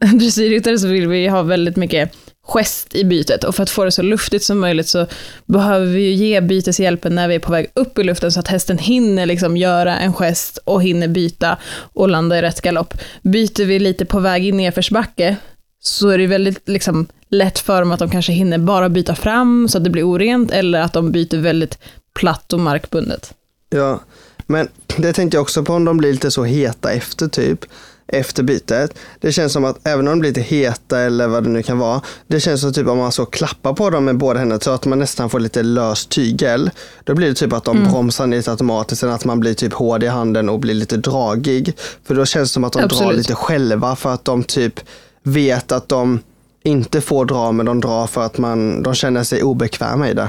[0.00, 2.12] Dressyrryttare så vill vi ha väldigt mycket
[2.46, 5.06] gest i bytet och för att få det så luftigt som möjligt så
[5.46, 8.48] behöver vi ju ge byteshjälpen när vi är på väg upp i luften så att
[8.48, 11.58] hästen hinner liksom göra en gest och hinner byta
[11.94, 12.94] och landa i rätt galopp.
[13.22, 15.36] Byter vi lite på väg i nedförsbacke
[15.80, 19.68] så är det väldigt liksom, lätt för dem att de kanske hinner bara byta fram
[19.68, 21.78] så att det blir orent eller att de byter väldigt
[22.14, 23.34] platt och markbundet.
[23.70, 24.00] Ja,
[24.46, 27.64] men det tänkte jag också på om de blir lite så heta efter typ,
[28.08, 28.98] efter bytet.
[29.20, 31.78] Det känns som att även om de blir lite heta eller vad det nu kan
[31.78, 34.70] vara, det känns som typ om man så klappar på dem med båda händerna så
[34.70, 36.70] att man nästan får lite löst tygel.
[37.04, 40.02] Då blir det typ att de bromsar lite automatiskt, sen att man blir typ hård
[40.02, 41.76] i handen och blir lite dragig.
[42.04, 43.16] För då känns det som att de drar Absolut.
[43.16, 44.80] lite själva för att de typ
[45.22, 46.20] vet att de
[46.62, 50.28] inte får dra men de drar för att man, de känner sig obekväma i det.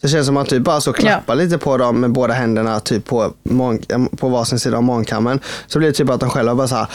[0.00, 2.80] Det känns som att man typ bara så klappar lite på dem med båda händerna
[2.80, 3.32] typ på,
[4.16, 5.40] på varsin sida av magkammen.
[5.66, 6.88] Så blir det typ att de själva bara så här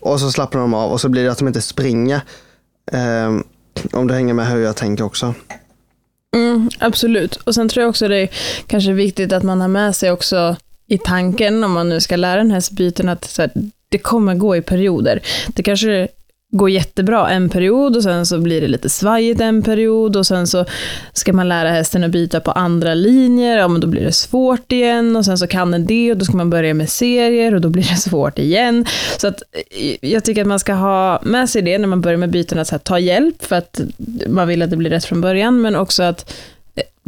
[0.00, 2.20] och så slappnar de av och så blir det att de inte springer.
[2.92, 3.44] Ehm,
[3.92, 5.34] om du hänger med hur jag tänker också.
[6.36, 7.36] Mm, absolut.
[7.36, 8.28] Och sen tror jag också det är
[8.66, 12.36] kanske viktigt att man har med sig också i tanken, om man nu ska lära
[12.36, 13.50] den här byten, att här,
[13.88, 15.22] det kommer gå i perioder.
[15.48, 16.08] Det kanske
[16.56, 20.46] går jättebra en period och sen så blir det lite svajigt en period och sen
[20.46, 20.64] så
[21.12, 24.72] ska man lära hästen att byta på andra linjer, ja men då blir det svårt
[24.72, 27.60] igen och sen så kan den det och då ska man börja med serier och
[27.60, 28.86] då blir det svårt igen.
[29.18, 32.18] Så att eh, jag tycker att man ska ha med sig det när man börjar
[32.18, 33.80] med byten, att så här, ta hjälp för att
[34.26, 36.34] man vill att det blir rätt från början, men också att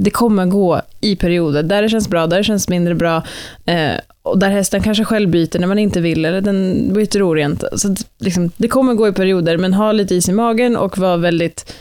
[0.00, 3.22] det kommer gå i perioder, där det känns bra, där det känns mindre bra,
[3.66, 7.64] eh, och där hästen kanske själv byter när man inte vill, eller den byter orent.
[7.76, 10.98] Så att, liksom, det kommer gå i perioder, men ha lite is i magen och
[10.98, 11.74] var väldigt,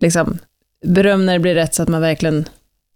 [0.00, 0.38] liksom,
[0.86, 2.44] beröm när det blir rätt, så att man verkligen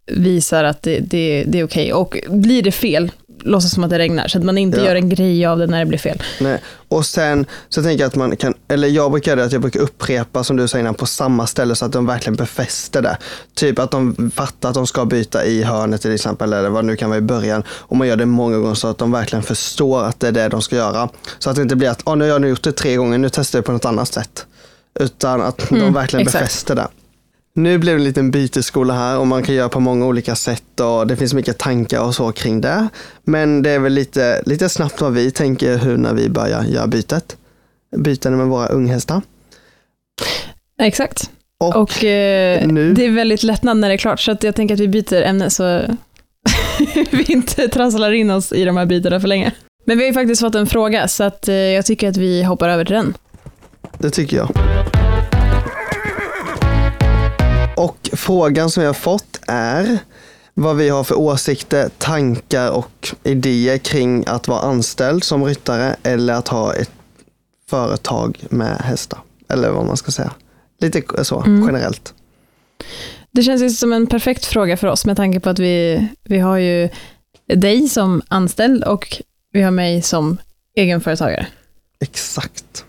[0.06, 1.92] visar att det, det, det är okej.
[1.92, 4.84] Och blir det fel, låtsas som att det regnar, så att man inte Ja.
[4.84, 6.22] gör en grej av det när det blir fel.
[6.40, 6.58] Nej.
[6.88, 9.60] Och sen så tänker jag att man kan, eller jag brukar göra det att jag
[9.60, 13.16] brukar upprepa som du sa innan på samma ställe så att de verkligen befäster det.
[13.54, 16.86] Typ att de fattar att de ska byta i hörnet till exempel eller vad det
[16.86, 17.62] nu kan vara i början.
[17.68, 20.48] Och man gör det många gånger så att de verkligen förstår att det är det
[20.48, 21.08] de ska göra.
[21.38, 23.18] Så att det inte blir att oh, nu har jag nu gjort det tre gånger,
[23.18, 24.46] nu testar jag på något annat sätt.
[25.00, 26.44] Utan att de Mm, verkligen exakt.
[26.44, 26.86] befäster det.
[27.56, 30.80] Nu blev det en liten bytesskola här och man kan göra på många olika sätt
[30.80, 32.88] och det finns mycket tankar och så kring det.
[33.24, 36.86] Men det är väl lite, lite snabbt vad vi tänker hur när vi börjar göra
[36.86, 37.36] bytet.
[37.96, 39.22] Byten med våra unghästar.
[40.82, 41.30] Exakt.
[41.60, 44.74] Och, Och eh, nu- det är väldigt lättnad när det är klart, så jag tänker
[44.74, 45.82] att vi byter ämne så
[47.10, 49.52] vi inte trasslar in oss i de här bytena för länge.
[49.86, 52.42] Men vi har ju faktiskt fått en fråga, så att eh, jag tycker att vi
[52.42, 53.14] hoppar över till den.
[53.98, 54.48] det tycker jag.
[57.84, 59.98] Och frågan som vi har fått är
[60.54, 66.34] vad vi har för åsikter, tankar och idéer kring att vara anställd som ryttare eller
[66.34, 66.90] att ha ett
[67.70, 69.18] företag med hästar.
[69.48, 70.32] Eller vad man ska säga.
[70.80, 71.66] Lite så Mm.
[71.66, 72.14] generellt.
[73.30, 76.38] Det känns ju som en perfekt fråga för oss med tanke på att vi, vi
[76.38, 76.88] har ju
[77.46, 80.38] dig som anställd och vi har mig som
[80.76, 81.46] egenföretagare.
[82.00, 82.84] Exakt.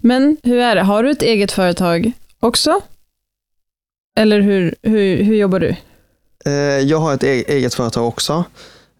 [0.00, 2.80] Men hur är det, har du ett eget företag också?
[4.16, 5.76] Eller hur, hur, hur jobbar du?
[6.44, 8.44] Eh, Jag har ett e- eget företag också.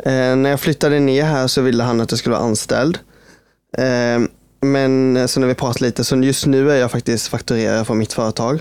[0.05, 2.99] Eh, när jag flyttade ner här så ville han att jag skulle vara anställd.
[3.79, 4.21] Eh,
[4.61, 8.13] men så när vi pratade lite, så just nu är jag faktiskt fakturerare för mitt
[8.13, 8.59] företag.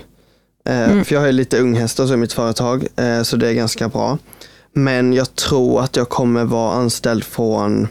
[0.64, 1.04] Mm.
[1.04, 2.86] För jag har lite unghästar i mitt företag,
[3.22, 4.18] så det är ganska bra.
[4.74, 7.88] Men jag tror att jag kommer vara anställd från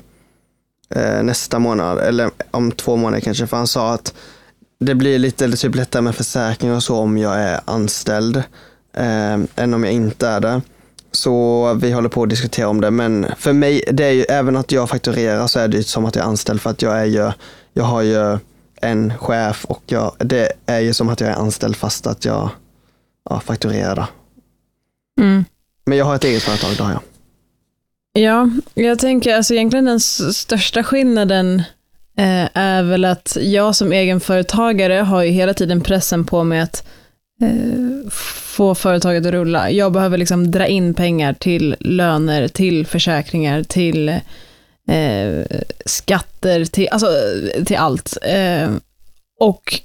[1.23, 3.47] nästa månad, eller om två månader kanske.
[3.47, 4.13] För han sa att
[4.85, 8.37] det blir lite typ lättare med försäkring och så om jag är anställd
[8.93, 10.61] eh, än om jag inte är det.
[11.11, 12.91] Så vi håller på att diskutera om det.
[12.91, 16.05] Men för mig, det är ju, även att jag fakturerar så är det ju som
[16.05, 17.31] att jag är anställd för att jag är ju,
[17.73, 18.37] jag har ju
[18.75, 22.49] en chef och jag, det är ju som att jag är anställd fast att jag
[23.29, 24.07] ja, fakturerar.
[25.21, 25.45] Mm.
[25.85, 27.01] Men jag har ett eget företag, det har jag.
[28.23, 31.63] Ja, jag tänker alltså egentligen den största skillnaden
[32.17, 36.87] Eh, är väl att jag som egenföretagare har ju hela tiden pressen på mig att
[37.41, 39.71] eh, få företaget att rulla.
[39.71, 44.09] Jag behöver liksom dra in pengar till löner, till försäkringar, till
[44.87, 45.45] eh,
[45.85, 47.07] skatter, till, alltså,
[47.65, 48.17] till allt.
[48.21, 48.69] Eh,
[49.39, 49.81] och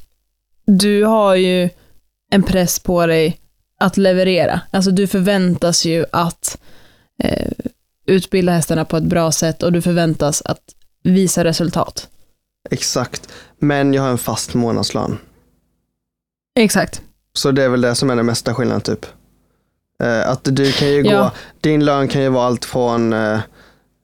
[0.66, 1.68] du har ju
[2.30, 3.36] en press på dig
[3.80, 4.60] att leverera.
[4.70, 6.58] Alltså du förväntas ju att
[7.22, 7.52] eh,
[8.06, 10.62] utbilda hästarna på ett bra sätt och du förväntas att
[11.02, 12.08] visa resultat.
[12.70, 15.18] Exakt, men jag har en fast månadslön.
[16.58, 17.02] Exakt.
[17.32, 19.06] Så det är väl det som är den mesta skillnaden typ.
[20.02, 21.22] Eh, att du kan ju ja.
[21.22, 23.40] gå, din lön kan ju vara allt från eh,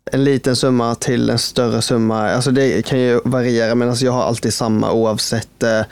[0.04, 2.30] en liten summa till en större summa.
[2.30, 5.82] Alltså det kan ju variera men alltså jag har alltid samma oavsett eh,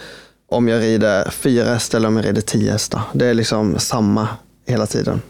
[0.49, 3.03] om jag rider fyra hästar eller om jag rider tio hästar.
[3.13, 4.29] Det är liksom samma
[4.67, 5.23] hela tiden.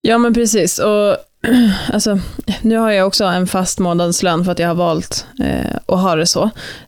[0.00, 1.16] Ja men precis och
[1.92, 2.18] alltså,
[2.62, 6.16] nu har jag också en fast månadslön för att jag har valt eh, att ha
[6.16, 6.42] det så.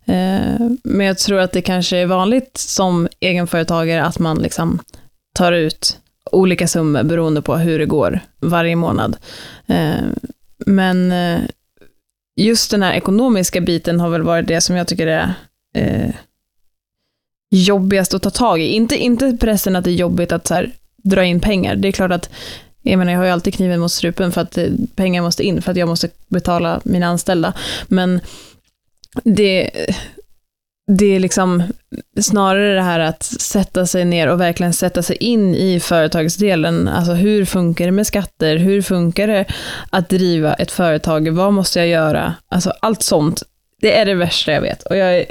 [0.05, 4.79] Eh, men jag tror att det kanske är vanligt som egenföretagare att man liksom
[5.35, 5.99] tar ut
[6.33, 9.17] olika summor beroende på hur det går varje månad.
[9.67, 10.05] Eh,
[10.59, 11.41] men eh,
[12.37, 15.35] just den här ekonomiska biten har väl varit det som jag tycker är
[15.75, 16.15] eh,
[17.51, 18.67] jobbigast att ta tag i.
[18.67, 21.77] Inte, inte pressen att det är jobbigt att så här, dra in pengar.
[21.77, 22.31] Det är klart att
[22.87, 25.63] jag menar, jag har ju alltid kniven mot strupen för att eh, pengar måste in,
[25.63, 27.53] för att jag måste betala mina anställda.
[27.87, 28.21] Men
[29.25, 29.71] det,
[30.87, 31.63] det är liksom
[32.21, 36.89] snarare det här att sätta sig ner och verkligen sätta sig in i företagsdelen.
[36.89, 38.57] Alltså hur funkar det med skatter?
[38.57, 39.45] Hur funkar det
[39.91, 41.29] att driva ett företag?
[41.29, 42.35] Vad måste jag göra?
[42.49, 43.43] Alltså allt sånt.
[43.81, 44.83] Det är det värsta jag vet.
[44.83, 45.25] Och jag är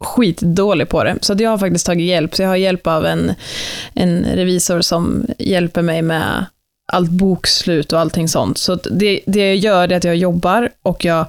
[0.00, 1.18] skitdålig på det.
[1.20, 2.34] Så jag har faktiskt tagit hjälp.
[2.34, 3.34] Så jag har hjälp av en,
[3.94, 6.46] en revisor som hjälper mig med
[6.94, 8.58] allt bokslut och allting sånt.
[8.58, 11.26] Så det, det jag gör är att jag jobbar och jag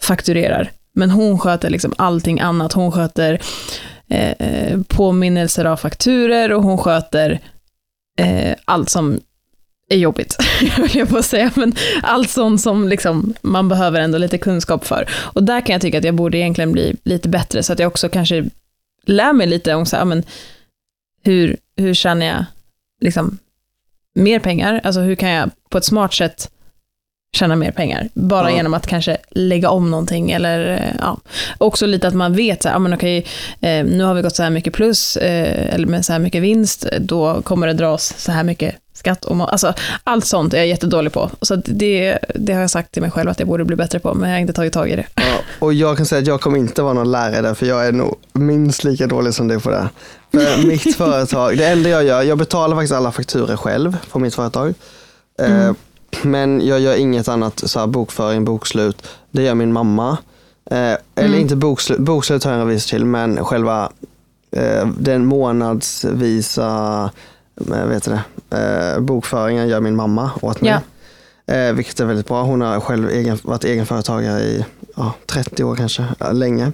[0.00, 0.70] fakturerar.
[0.92, 2.72] Men hon sköter liksom allting annat.
[2.72, 3.40] Hon sköter
[4.08, 7.40] eh, eh påminnelser av fakturer och hon sköter
[8.18, 9.20] eh, allt som
[9.88, 10.36] är jobbigt,
[10.78, 15.08] vill jag på säga, men allt sånt som liksom man behöver ändå lite kunskap för.
[15.10, 17.88] Och där kan jag tycka att jag borde egentligen bli lite bättre, så att jag
[17.88, 18.44] också kanske
[19.06, 20.22] lär mig lite om så här, men
[21.24, 22.44] hur, hur känner jag
[23.00, 23.38] liksom
[24.18, 24.80] mer pengar?
[24.84, 26.50] Alltså hur kan jag på ett smart sätt
[27.36, 28.08] tjäna mer pengar.
[28.14, 28.56] Bara ja.
[28.56, 31.18] genom att kanske lägga om någonting eller eh, ja.
[31.58, 33.26] Också lite att man vet så här, ja men okej,
[33.60, 36.42] eh, nu har vi gått så här mycket plus eh, eller med så här mycket
[36.42, 39.24] vinst, då kommer det dras så här mycket skatt.
[39.24, 41.30] Och, alltså, allt sånt är jag jättedålig på.
[41.42, 44.14] Så det, det har jag sagt till mig själv att jag borde bli bättre på,
[44.14, 45.06] men jag har inte tagit tag i det.
[45.14, 47.86] Ja, och jag kan säga att jag kommer inte vara någon lärare där, för jag
[47.86, 49.88] är nog minst lika dålig som du på det.
[50.32, 54.34] För mitt företag, det enda jag gör, jag betalar faktiskt alla fakturer själv på mitt
[54.34, 54.74] företag.
[55.42, 55.74] Mm.
[56.22, 59.06] Men jag gör inget annat, så här, bokföring, bokslut.
[59.30, 60.18] Det gör min mamma.
[60.70, 60.98] Eh, mm.
[61.14, 63.92] Eller inte bokslut, bokslut har jag en revis till, men själva
[64.50, 67.10] eh, den månadsvisa
[67.70, 68.20] eh, vet det,
[68.58, 70.70] eh, bokföringen gör min mamma åt mig.
[70.70, 70.80] Ja.
[71.54, 72.42] Eh, vilket är väldigt bra.
[72.42, 74.64] Hon har själv egen, varit egenföretagare i
[74.96, 76.72] ja, 30 år kanske, länge.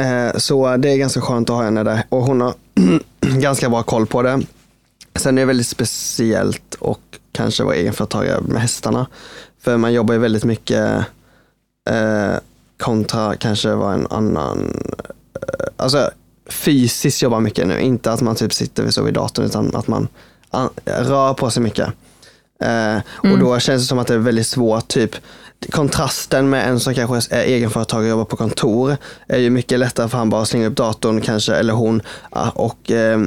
[0.00, 2.54] Eh, så det är ganska skönt att ha henne där och hon har
[3.20, 4.40] ganska bra koll på det.
[5.16, 7.00] Sen är det väldigt speciellt och
[7.38, 9.06] kanske vara egenföretagare med hästarna.
[9.60, 11.06] För man jobbar ju väldigt mycket
[11.90, 12.34] eh,
[12.78, 14.82] kontra kanske vara en annan,
[15.34, 16.10] eh, alltså
[16.48, 17.80] fysiskt jobbar mycket nu.
[17.80, 20.08] Inte att man typ sitter så vid datorn utan att man
[20.50, 21.88] an, rör på sig mycket.
[22.60, 22.68] Eh,
[23.24, 23.32] mm.
[23.32, 24.88] Och då känns det som att det är väldigt svårt.
[24.88, 25.10] Typ,
[25.70, 28.96] kontrasten med en som kanske är egenföretagare och jobbar på kontor
[29.28, 32.02] är ju mycket lättare för han bara att slänga upp datorn kanske, eller hon,
[32.54, 33.20] och eh,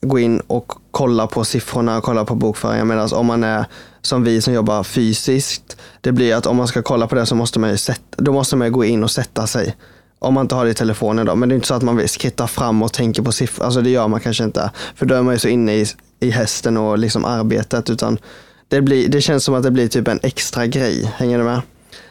[0.00, 2.86] gå in och kolla på siffrorna och kolla på bokföringen.
[2.88, 3.64] Medan om man är
[4.02, 7.34] som vi som jobbar fysiskt, det blir att om man ska kolla på det så
[7.34, 9.76] måste man ju sätta, då måste man gå in och sätta sig.
[10.18, 11.34] Om man inte har det i telefonen då.
[11.34, 13.64] Men det är inte så att man vill skritta fram och tänker på siffror.
[13.64, 14.70] Alltså det gör man kanske inte.
[14.94, 15.86] För då är man ju så inne i,
[16.20, 17.90] i hästen och liksom arbetet.
[17.90, 18.18] Utan
[18.68, 21.60] det, blir, det känns som att det blir typ en extra grej, hänger du med?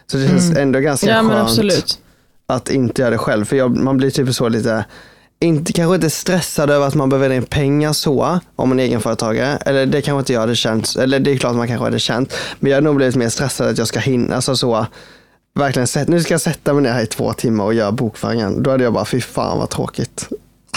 [0.07, 0.57] Så det känns Mm.
[0.61, 1.99] ändå ganska Ja, skönt
[2.47, 3.45] att inte göra det själv.
[3.45, 4.85] För jag, man blir typ så lite,
[5.45, 9.57] inte, kanske inte stressad över att man behöver in pengar så, om man är egenföretagare.
[9.57, 12.33] Eller det kanske inte jag hade känt, eller det är klart man kanske hade känt.
[12.59, 14.85] Men jag hade nog blivit mer stressad att jag ska hinna, alltså så,
[15.55, 18.63] verkligen sätta, nu ska jag sätta mig ner här i två timmar och göra bokföringen.
[18.63, 20.29] Då hade jag bara, fy fan vad tråkigt.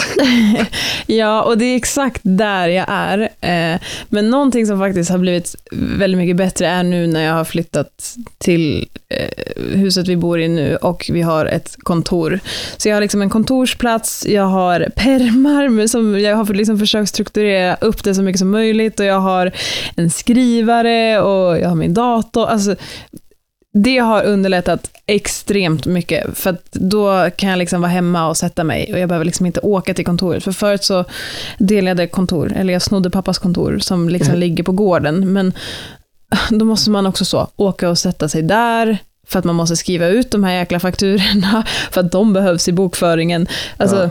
[1.07, 3.19] Ja, och det är exakt där jag är.
[3.41, 3.79] Eh,
[4.09, 8.15] men någonting som faktiskt har blivit väldigt mycket bättre är nu när jag har flyttat
[8.37, 12.39] till eh, huset vi bor i nu och vi har ett kontor.
[12.77, 17.75] Så jag har liksom en kontorsplats, jag har permar som jag har liksom försökt strukturera
[17.75, 19.51] upp det så mycket som möjligt och jag har
[19.95, 22.47] en skrivare och jag har min dator.
[22.47, 22.75] Alltså,
[23.73, 28.63] det har underlättat extremt mycket, för att då kan jag liksom vara hemma och sätta
[28.63, 30.43] mig och jag behöver liksom inte åka till kontoret.
[30.43, 31.05] För förut så
[31.57, 34.39] delade jag kontor, eller jag snodde pappas kontor som liksom Mm.
[34.39, 35.53] ligger på gården, men
[36.59, 38.97] då måste man också så åka och sätta sig där,
[39.27, 42.71] för att man måste skriva ut de här jäkla fakturorna, för att de behövs i
[42.71, 43.47] bokföringen.
[43.77, 44.09] Alltså, Ja.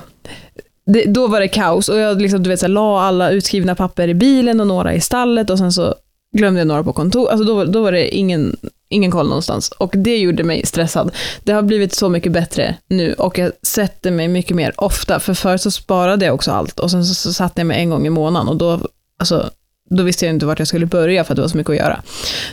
[0.93, 3.75] det, då var det kaos och jag liksom, du vet, så här, la alla utskrivna
[3.75, 5.95] papper i bilen och några i stallet och sen så
[6.37, 7.29] glömde jag några på kontor.
[7.31, 8.57] Alltså då, då var det ingen,
[8.89, 9.69] ingen koll någonstans.
[9.69, 11.11] Och det gjorde mig stressad.
[11.45, 15.21] Det har blivit så mycket bättre nu och jag sätter mig mycket mer ofta.
[15.21, 17.91] För förut så sparade jag också allt och sen så, så satte jag mig en
[17.91, 18.81] gång i månaden och då,
[19.19, 19.51] alltså,
[19.91, 21.77] då visste jag inte vart jag skulle börja för att det var så mycket att
[21.77, 22.03] göra.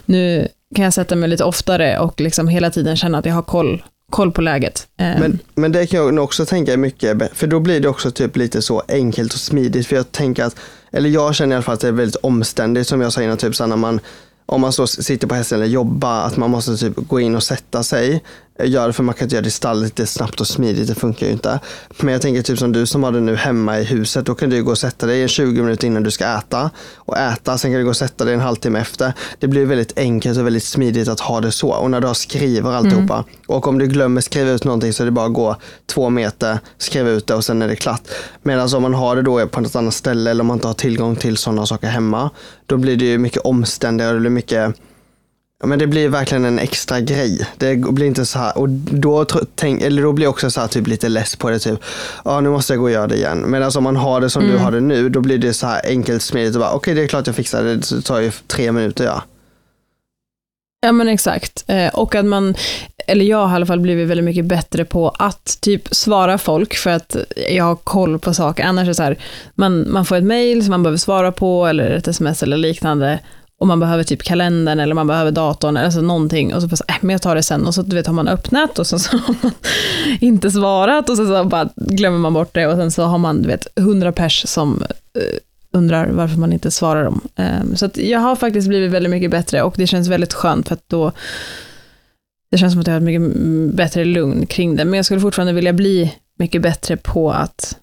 [0.05, 3.41] Nu kan jag sätta mig lite oftare och liksom hela tiden känna att jag har
[3.41, 4.88] koll, koll på läget.
[4.99, 8.11] Eh, men, men det kan jag nog också tänka mycket, för då blir det också
[8.11, 9.88] typ lite så enkelt och smidigt.
[9.88, 10.55] För jag tänker att,
[10.91, 13.38] eller jag känner i alla fall att det är väldigt omständigt som jag sa innan,
[13.38, 13.99] typ så här när man,
[14.46, 17.43] om man så sitter på hästen eller jobbar, att man måste typ gå in och
[17.43, 18.24] sätta sig.
[18.60, 20.88] Eh, Gör det för man kan inte göra det i stallet lite snabbt och smidigt,
[20.88, 21.60] det funkar ju inte.
[21.99, 24.49] Men jag tänker typ som du som har det nu hemma i huset, då kan
[24.49, 27.78] du gå och sätta dig 20 minuter innan du ska äta och äta, sen kan
[27.78, 29.14] du gå och sätta dig en halvtimme efter.
[29.39, 31.70] Det blir väldigt enkelt och väldigt smidigt att ha det så.
[31.70, 35.06] Och när du har skriver alltihopa, och om du glömmer skriva ut någonting så är
[35.06, 38.01] det bara att gå två meter, skriva ut det och sen är det klart.
[38.43, 40.74] Medan om man har det då på något annat ställe eller om man inte har
[40.74, 42.30] tillgång till sådana saker hemma,
[42.66, 44.76] då blir det ju mycket omständigare och det blir mycket
[45.60, 47.47] Ja, men det blir verkligen en extra grej.
[47.58, 49.26] Det blir inte så här, och då,
[49.56, 51.60] tänk, eller då blir jag också så här, typ lite less på det.
[51.60, 51.80] Typ,
[52.26, 53.51] ja nu måste jag gå och göra det igen.
[53.51, 55.82] Medan om man har det som du har det nu, då blir det så här
[55.86, 58.72] enkelt, smidigt och bara, okej det är klart jag fixar det, det tar ju tre
[58.72, 59.24] minuter ja.
[60.82, 61.64] Ja men exakt.
[61.68, 62.56] Eh, och att man,
[63.08, 66.76] eller jag har i alla fall blivit väldigt mycket bättre på att typ svara folk
[66.76, 67.16] för att
[67.49, 68.64] jag har koll på saker.
[68.64, 69.18] Annars är det så här,
[69.56, 73.20] man, man får ett mail som man behöver svara på eller ett sms eller liknande
[73.60, 76.53] och man behöver typ kalendern eller man behöver datorn eller alltså någonting.
[76.56, 77.66] Och så bara äh, men jag tar det sen.
[77.66, 79.51] Och så du vet, har man öppnat och så, så har man
[80.20, 81.10] inte svarat.
[81.10, 82.68] Och så, så bara glömmer man bort det.
[82.68, 84.84] Och sen så har man du vet, 100 pers som
[85.18, 85.22] eh,
[85.72, 87.22] undrar varför man inte svarar dem.
[87.36, 89.64] Ehm, så att jag har faktiskt blivit väldigt mycket bättre.
[89.64, 91.12] Och det känns väldigt skönt för att då
[92.51, 94.86] det känns som att jag har ett mycket bättre lugn kring det.
[94.86, 97.78] Men jag skulle fortfarande vilja bli mycket bättre på att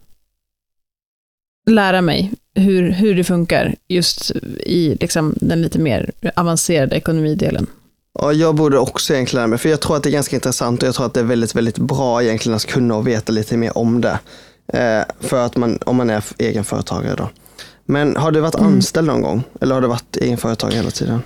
[1.70, 7.66] lära mig hur, hur det funkar just i liksom, den lite mer avancerade ekonomidelen.
[8.18, 10.82] Ja, jag borde också egentligen lära mig, för jag tror att det är ganska intressant
[10.82, 13.56] och jag tror att det är väldigt, väldigt bra egentligen att kunna och veta lite
[13.56, 14.18] mer om det.
[14.72, 17.30] Eh, för att man, om man är egenföretagare då.
[17.84, 18.66] Men har du varit Mm.
[18.66, 19.42] anställd någon gång?
[19.60, 21.22] Eller har du varit egenföretagare hela tiden?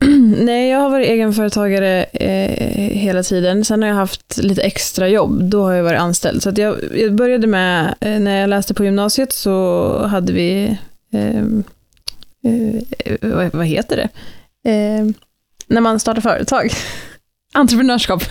[0.44, 3.64] Nej, jag har varit egenföretagare eh, hela tiden.
[3.64, 5.44] Sen har jag haft lite extra jobb.
[5.44, 6.42] Då har jag varit anställd.
[6.42, 10.78] Så att jag, jag började med, eh, när jag läste på gymnasiet så hade vi,
[11.12, 11.38] eh,
[12.44, 12.82] eh,
[13.20, 14.08] vad, vad heter det?
[14.70, 15.06] Eh,
[15.66, 16.70] när man startar företag.
[17.54, 18.22] Entreprenörskap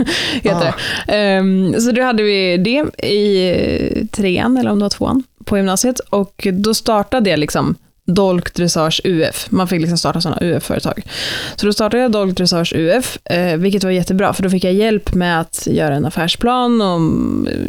[0.41, 0.73] heter Ah.
[1.07, 1.13] det.
[1.13, 5.57] Ehm, så då hade vi det i eh, trean, eller om det var tvåan, på
[5.57, 5.99] gymnasiet.
[5.99, 7.75] Och då startade jag liksom
[8.07, 9.47] Dolk Dressage UF.
[9.51, 11.03] Man fick liksom starta sådana UF-företag.
[11.55, 14.73] Så då startade jag Dolk Dressage UF, eh, vilket var jättebra, för då fick jag
[14.73, 17.01] hjälp med att göra en affärsplan och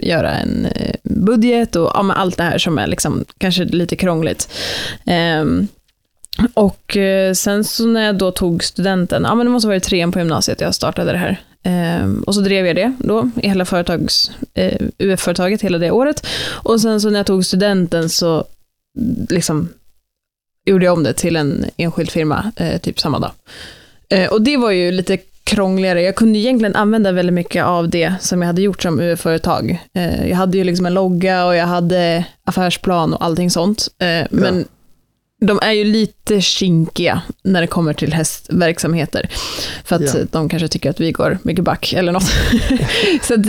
[0.02, 4.48] göra en eh, budget och ja, allt det här som är liksom kanske lite krångligt.
[5.06, 5.44] Eh,
[6.54, 9.82] och eh, sen så när jag då tog studenten, ja men det måste ha varit
[9.82, 11.40] trean på gymnasiet jag startade det här.
[11.62, 16.26] Ehm, och så drev jag det då, i hela företags, eh, UF-företaget hela det året.
[16.48, 18.44] Och sen så när jag tog studenten så
[19.28, 19.68] liksom
[20.66, 23.30] gjorde jag om det till en enskild firma, eh, typ samma dag.
[24.10, 26.02] Eh, och det var ju lite krångligare.
[26.02, 29.78] Jag kunde egentligen använda väldigt mycket av det som jag hade gjort som UF-företag.
[29.94, 33.88] Eh, jag hade ju liksom en logga och jag hade affärsplan och allting sånt.
[33.98, 34.64] Eh, men
[35.40, 39.30] de är ju lite kinkiga när det kommer till hästverksamheter.
[39.84, 40.20] För att Ja.
[40.32, 42.30] de kanske tycker att vi går mycket back eller något.
[43.22, 43.42] så att,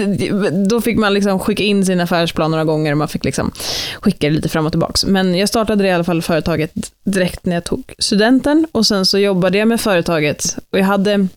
[0.69, 3.51] då fick man liksom skicka in sin affärsplan några gånger och man fick liksom
[4.01, 5.07] skicka det lite fram och tillbaka.
[5.07, 6.71] Men jag startade i alla fall företaget
[7.03, 11.27] direkt när jag tog studenten och sen så jobbade jag med företaget och jag hade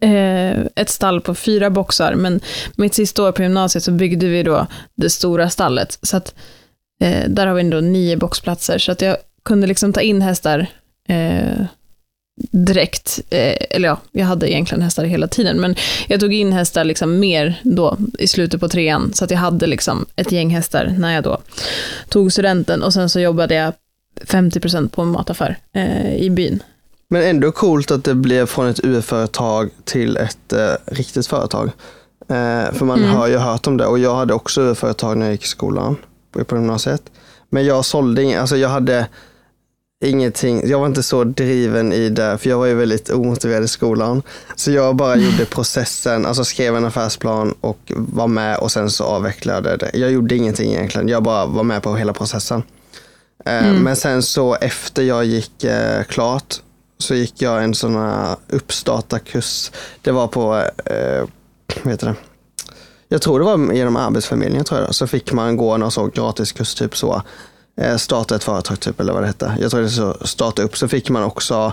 [0.00, 2.40] eh, ett stall på fyra boxar, men
[2.76, 5.98] mitt sista år på gymnasiet så byggde vi då det stora stallet.
[6.02, 6.34] Så att
[7.00, 10.66] eh, där har vi ändå nio boxplatser, så att jag kunde liksom ta in hästar
[11.08, 11.64] eh,
[12.50, 13.20] direkt.
[13.30, 15.74] Eh, eller ja, jag hade egentligen hästar hela tiden, men
[16.08, 19.66] jag tog in hästar liksom mer då i slutet på trean, så att jag hade
[19.66, 21.38] liksom ett gäng hästar när jag då
[22.08, 23.72] tog studenten och sen så jobbade jag
[24.20, 26.62] 50% på en mataffär eh, i byn.
[27.08, 31.70] Men ändå coolt att det blev från ett UF-företag till ett eh, riktigt företag.
[32.28, 33.10] Eh, för man Mm.
[33.10, 35.96] har ju hört om det och jag hade också UF-företag när jag gick i skolan
[36.32, 37.02] på, gymnasiet.
[37.50, 39.06] Men jag sålde alltså jag hade
[40.02, 43.68] ingenting, jag var inte så driven i det för jag var ju väldigt omotiverad i
[43.68, 44.22] skolan.
[44.56, 49.04] Så jag bara gjorde processen, alltså skrev en affärsplan och var med och sen så
[49.04, 49.90] avvecklade jag det.
[49.94, 52.62] Jag gjorde ingenting egentligen, jag bara var med på hela processen.
[53.44, 53.82] Eh, Mm.
[53.82, 56.60] Men sen så efter jag gick eh, klart
[56.98, 59.70] så gick jag en sån här uppstartarkurs.
[60.02, 61.24] Det var på, eh,
[61.82, 62.14] vad heter det?
[63.08, 64.94] Jag tror det var genom Arbetsförmedlingen tror jag.
[64.94, 67.22] Så fick man gå någon sån gratiskurs typ så.
[67.76, 69.56] Eh, starta ett företag typ eller vad det hette.
[69.60, 70.76] Jag tror det så starta upp.
[70.76, 71.72] Så fick man också,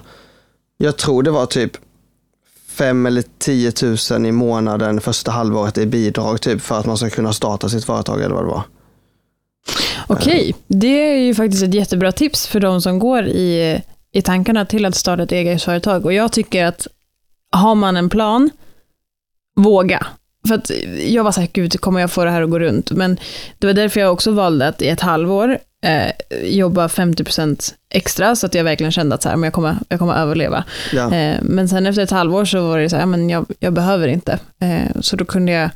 [0.78, 1.78] jag tror det var typ
[2.68, 3.74] 5 eller 10
[4.12, 7.86] 000 i månaden första halvåret i bidrag typ för att man ska kunna starta sitt
[7.86, 8.64] företag eller vad det var.
[10.08, 13.82] Okej, det är ju faktiskt ett jättebra tips för de som går i,
[14.12, 16.06] i tankarna till att starta ett eget företag.
[16.06, 16.88] Och jag tycker att
[17.52, 18.50] har man en plan,
[19.56, 20.08] våga.
[20.48, 20.72] För att
[21.08, 22.92] jag var så här, gud, kommer jag få det här att gå runt?
[22.92, 23.20] Men
[23.60, 26.12] det var därför jag också valde att i ett halvår eh,
[26.44, 30.00] jobba 50% extra, så att jag verkligen kände att så här, men jag, kommer, jag
[30.00, 30.64] kommer överleva.
[30.94, 31.14] Ja.
[31.14, 34.08] Eh, men sen efter ett halvår så var det så här, men jag, jag behöver
[34.08, 34.40] inte.
[34.62, 35.70] Eh, så då kunde jag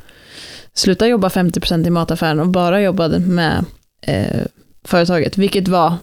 [0.74, 3.66] sluta jobba 50% i mataffären och bara jobbade med
[4.02, 4.46] eh,
[4.86, 5.94] företaget, vilket var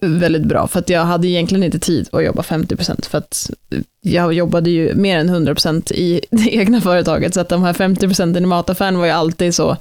[0.00, 3.50] väldigt bra, för att jag hade egentligen inte tid att jobba 50%, för att
[4.00, 8.38] jag jobbade ju mer än 100% i det egna företaget, så att de här 50%
[8.38, 9.76] i mataffären var ju alltid så,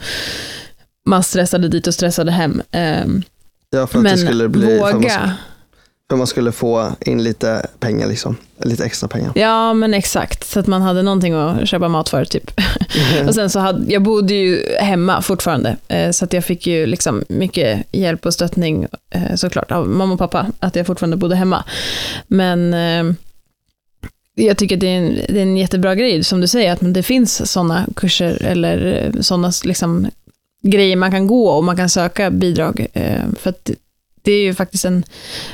[1.06, 2.62] man stressade dit och stressade hem.
[3.76, 5.34] Ja, för att men det skulle bli, för man, våga.
[6.10, 8.38] för man skulle få in lite pengar liksom.
[8.64, 9.32] Lite extra pengar.
[9.36, 10.48] Ja, men exakt.
[10.48, 12.52] Så att man hade någonting att köpa mat för, typ.
[13.28, 16.86] och sen så hade, jag bodde ju hemma fortfarande, eh, så att jag fick ju
[16.86, 21.36] liksom mycket hjälp och stöttning, eh, såklart, av mamma och pappa, att jag fortfarande bodde
[21.36, 21.64] hemma.
[22.28, 23.16] Men eh,
[24.36, 26.94] jag tycker att det är, en, det är en jättebra grej, som du säger, att
[26.94, 30.08] det finns sådana kurser eller sådana liksom,
[30.62, 32.88] grejer man kan gå och man kan söka bidrag.
[32.94, 33.70] eh, För att
[34.22, 35.04] det är ju faktiskt en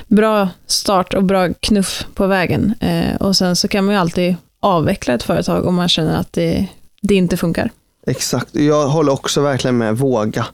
[0.08, 2.74] bra start och bra knuff på vägen.
[2.80, 6.34] Eh, och sen så kan man ju alltid avveckla ett företag om man känner att
[6.34, 6.68] det,
[7.02, 7.70] det inte funkar.
[8.08, 10.46] Exakt, jag håller också verkligen med våga.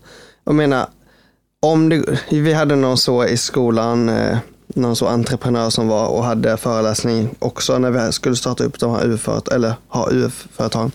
[0.43, 0.87] Jag menar,
[1.59, 4.37] om det, vi hade någon så i skolan, eh,
[4.67, 8.91] någon så entreprenör som var och hade föreläsning också när vi skulle starta upp de
[8.91, 10.91] här UF-företag, eller ha UF-företag.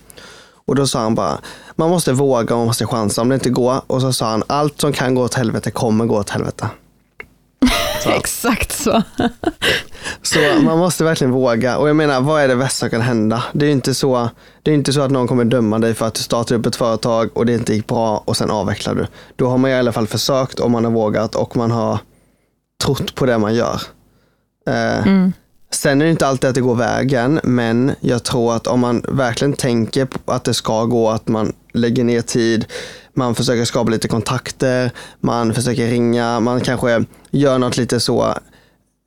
[0.68, 1.38] Och då sa han bara,
[1.76, 3.80] man måste våga och man måste chansa om det inte går.
[3.86, 6.68] Och så sa han, allt som kan gå åt helvete kommer gå åt helvete.
[8.02, 8.10] Så.
[8.10, 9.02] Exakt så.
[10.22, 11.78] Så man måste verkligen våga.
[11.78, 13.44] Och jag menar, vad är det värsta som kan hända?
[13.52, 14.30] Det är ju inte så,
[14.62, 16.76] det är inte så att någon kommer döma dig för att du startar upp ett
[16.76, 19.06] företag och det inte gick bra och sen avvecklar du.
[19.36, 21.98] Då har man i alla fall försökt och man har vågat och man har
[22.84, 23.80] trott på det man gör.
[24.68, 25.32] Eh, Mm.
[25.70, 29.04] Sen är det inte alltid att det går vägen, men jag tror att om man
[29.08, 32.64] verkligen tänker på att det ska gå, att man lägger ner tid,
[33.14, 34.90] man försöker skapa lite kontakter,
[35.20, 38.34] man försöker ringa, man kanske gör något lite så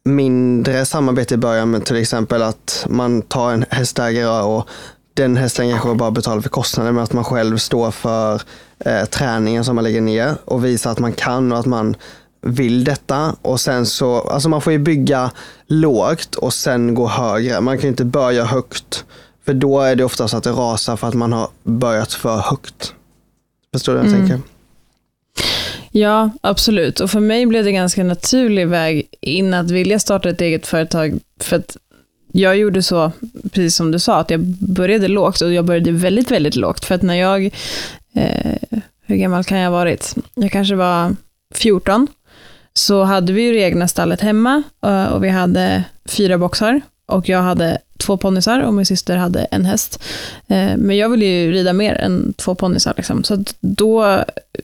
[0.05, 4.70] mindre samarbete i början, men till exempel att man tar en hästägare och
[5.14, 8.41] den hästen kanske bara betalar för kostnaden, men att man själv står för
[8.80, 11.95] eh, träningen som man lägger ner och visar att man kan och att man
[12.42, 13.36] vill detta.
[13.42, 15.32] Och sen så, alltså man får ju bygga
[15.68, 17.62] lågt och sen gå högre.
[17.62, 19.06] Man kan ju inte börja högt,
[19.46, 22.94] för då är det oftast att det rasar för att man har börjat för högt.
[23.74, 24.28] Förstår du vad jag Mm.
[24.30, 24.48] tänker?
[25.92, 27.00] Ja, absolut.
[27.00, 31.20] Och för mig blev det ganska naturlig väg in att vilja starta ett eget företag.
[31.39, 31.78] För att
[32.32, 33.12] jag gjorde så,
[33.52, 36.86] precis som du sa, att jag började lågt och jag började väldigt, väldigt lågt.
[36.86, 37.46] För att när jag,
[38.16, 40.16] eh, hur gammal kan jag ha varit?
[40.36, 41.16] Jag kanske var
[41.54, 42.08] 14.
[42.74, 47.30] Så hade vi ju det egna stallet hemma eh, och vi hade fyra boxar och
[47.30, 50.03] jag hade två ponnysar och min syster hade en häst.
[50.47, 52.93] Eh, men jag ville ju rida mer än två ponnysar.
[52.97, 53.24] Liksom.
[53.24, 54.24] Så då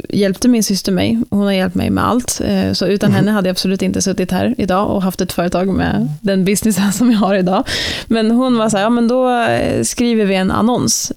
[0.09, 1.21] hjälpte min syster mig.
[1.29, 2.41] Hon har hjälpt mig med allt.
[2.45, 3.15] Eh, så utan mm.
[3.15, 6.93] henne hade jag absolut inte suttit här idag och haft ett företag med den businessen
[6.93, 7.67] som jag har idag.
[8.07, 9.47] Men hon var så här, ja men då
[9.83, 11.11] skriver vi en annons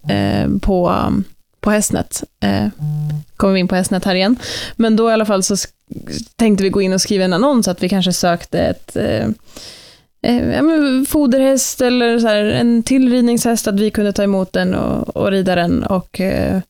[0.60, 0.96] på,
[1.60, 2.24] på Hästnet.
[2.40, 2.66] Eh,
[3.36, 4.36] kommer vi in på Hästnet här igen.
[4.76, 5.56] Men då i alla fall så
[6.36, 9.28] tänkte vi gå in och skriva en annons att vi kanske sökte ett eh,
[10.22, 15.30] eh, foderhäst eller så här, en tillridningshäst, att vi kunde ta emot den och, och
[15.30, 16.60] rida den och eh,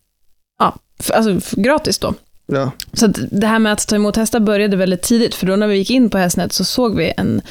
[0.59, 0.77] ja,
[1.13, 2.15] alltså gratis då.
[2.47, 2.71] Ja.
[2.93, 5.77] Så det här med att ta emot hästar började väldigt tidigt, för då när vi
[5.77, 7.43] gick in på Hästnet så såg vi en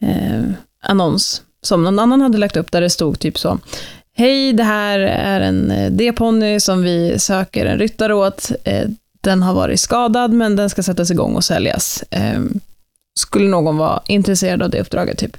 [0.00, 0.42] eh,
[0.82, 3.58] annons som någon annan hade lagt upp där det stod typ så.
[4.14, 8.50] Hej, det här är en eh, D-ponny som vi söker en ryttare åt.
[8.64, 8.88] Eh,
[9.20, 12.04] den har varit skadad, men den ska sättas igång och säljas.
[12.10, 12.60] Ehm,
[13.18, 15.36] skulle någon vara intresserad av det uppdraget, typ.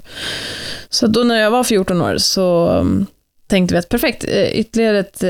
[0.90, 3.06] Så då när jag var 14 år så mm,
[3.48, 5.24] tänkte vi att perfekt, eh, ytterligare ett,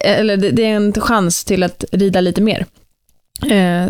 [0.00, 2.66] eller det, är en chans till att rida lite mer.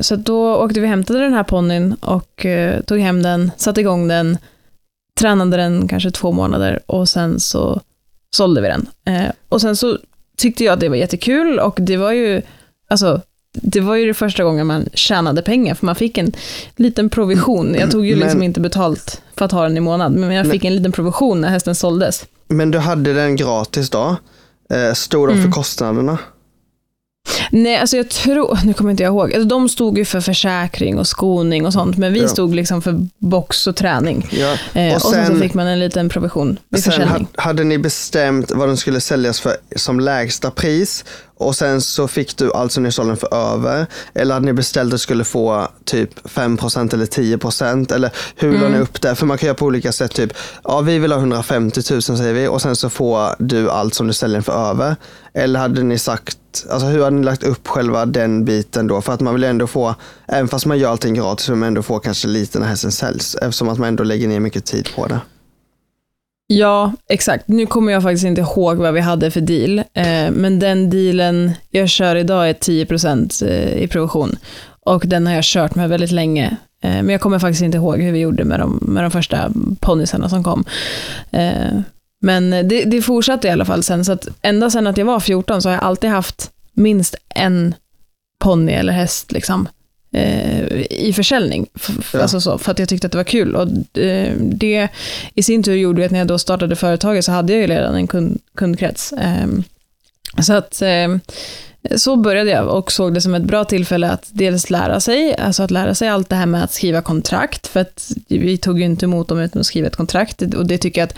[0.00, 2.46] Så då åkte vi och hämtade den här ponnyn och
[2.86, 4.38] tog hem den, satte igång den,
[5.20, 7.80] tränade den kanske två månader och sen så
[8.30, 8.86] sålde vi den.
[9.48, 9.98] Och sen så
[10.36, 12.42] tyckte jag att det var jättekul och det var ju,
[12.88, 13.20] alltså
[13.52, 16.32] det var ju det första gången man tjänade pengar, för man fick en
[16.76, 17.74] liten provision.
[17.74, 20.50] Jag tog ju liksom men, inte betalt för att ha den i månad, men jag
[20.50, 22.26] fick en liten provision när hästen såldes.
[22.48, 24.16] Men du hade den gratis då?
[24.70, 25.52] Eh, stod de för mm.
[25.52, 26.18] kostnaderna?
[27.50, 30.98] Nej, alltså jag tror, nu kommer inte jag ihåg, alltså de stod ju för försäkring
[30.98, 32.28] och skoning och sånt, men vi ja.
[32.28, 34.28] stod liksom för box och träning.
[34.30, 34.80] Ja.
[34.80, 37.28] Eh, och, sen, och sen så fick man en liten provision vid sen försäljning.
[37.36, 41.04] hade ni bestämt vad den skulle säljas för som lägsta pris
[41.40, 43.86] och sen så fick du allt som ni sålde för över.
[44.14, 48.60] Eller hade ni beställt att du skulle få typ 5% eller 10% eller hur mm.
[48.60, 48.82] la ni mm.
[48.82, 49.14] upp det?
[49.14, 50.14] För man kan göra på olika sätt.
[50.14, 50.32] Typ,
[50.64, 54.06] ja vi vill ha 150 000 säger vi och sen så får du allt som
[54.06, 54.96] du säljer för över.
[55.34, 56.38] Eller hade ni sagt,
[56.70, 59.00] alltså hur hade ni lagt upp själva den biten då?
[59.00, 59.94] För att man vill ändå få,
[60.28, 62.92] även fast man gör allting gratis, så vill man ändå få kanske lite när hästen
[62.92, 63.34] säljs.
[63.34, 65.20] Eftersom att man ändå lägger ner mycket tid på det.
[66.52, 67.48] Ja, exakt.
[67.48, 71.52] Nu kommer jag faktiskt inte ihåg vad vi hade för deal, eh, men den dealen
[71.70, 74.36] jag kör idag är 10% eh, i provision.
[74.86, 76.56] Och den har jag kört med väldigt länge.
[76.82, 79.52] Eh, men jag kommer faktiskt inte ihåg hur vi gjorde med de, med de första
[79.80, 80.64] ponnysarna som kom.
[81.30, 81.80] Eh,
[82.22, 85.20] men det, det fortsatte i alla fall sen, så att ända sen att jag var
[85.20, 87.74] 14 så har jag alltid haft minst en
[88.38, 89.79] ponny eller häst liksom, eh,
[90.90, 91.66] i försäljning.
[92.12, 92.20] Ja.
[92.20, 93.56] Alltså så, för att jag tyckte att det var kul.
[93.56, 94.88] Och eh, det
[95.34, 97.94] i sin tur gjorde att när jag då startade företaget så hade jag ju redan
[97.94, 99.12] en kund, kundkrets.
[99.12, 99.46] Eh,
[100.42, 101.20] så att ehm,
[101.96, 105.62] så började jag och såg det som ett bra tillfälle att dels lära sig, alltså
[105.62, 108.84] att lära sig allt det här med att skriva kontrakt, för att vi tog ju
[108.84, 111.16] inte emot dem utan att skriva ett kontrakt, och det tycker jag att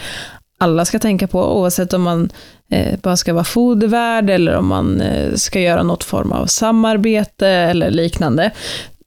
[0.58, 2.30] alla ska tänka på, oavsett om man
[2.72, 7.48] eh, bara ska vara fodervärd eller om man eh, ska göra något form av samarbete
[7.48, 8.50] eller liknande.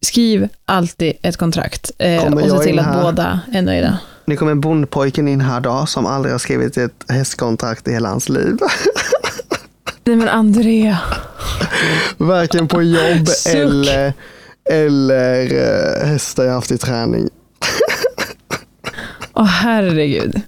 [0.02, 3.98] Skriv alltid ett kontrakt eh, och se till att båda är nöjda.
[4.26, 8.30] Nu kommer bondpojken in här då, som aldrig har skrivit ett hästkontrakt i hela hans
[8.30, 8.58] liv.
[10.04, 10.98] Nej men Andrea.
[12.18, 14.14] Varken på jobb eller,
[14.72, 17.30] eller eh, hästar jag haft i träning.
[19.34, 20.42] Åh oh, herregud.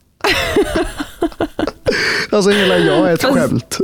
[2.38, 3.78] Alltså hela jag är ett Fast, skämt.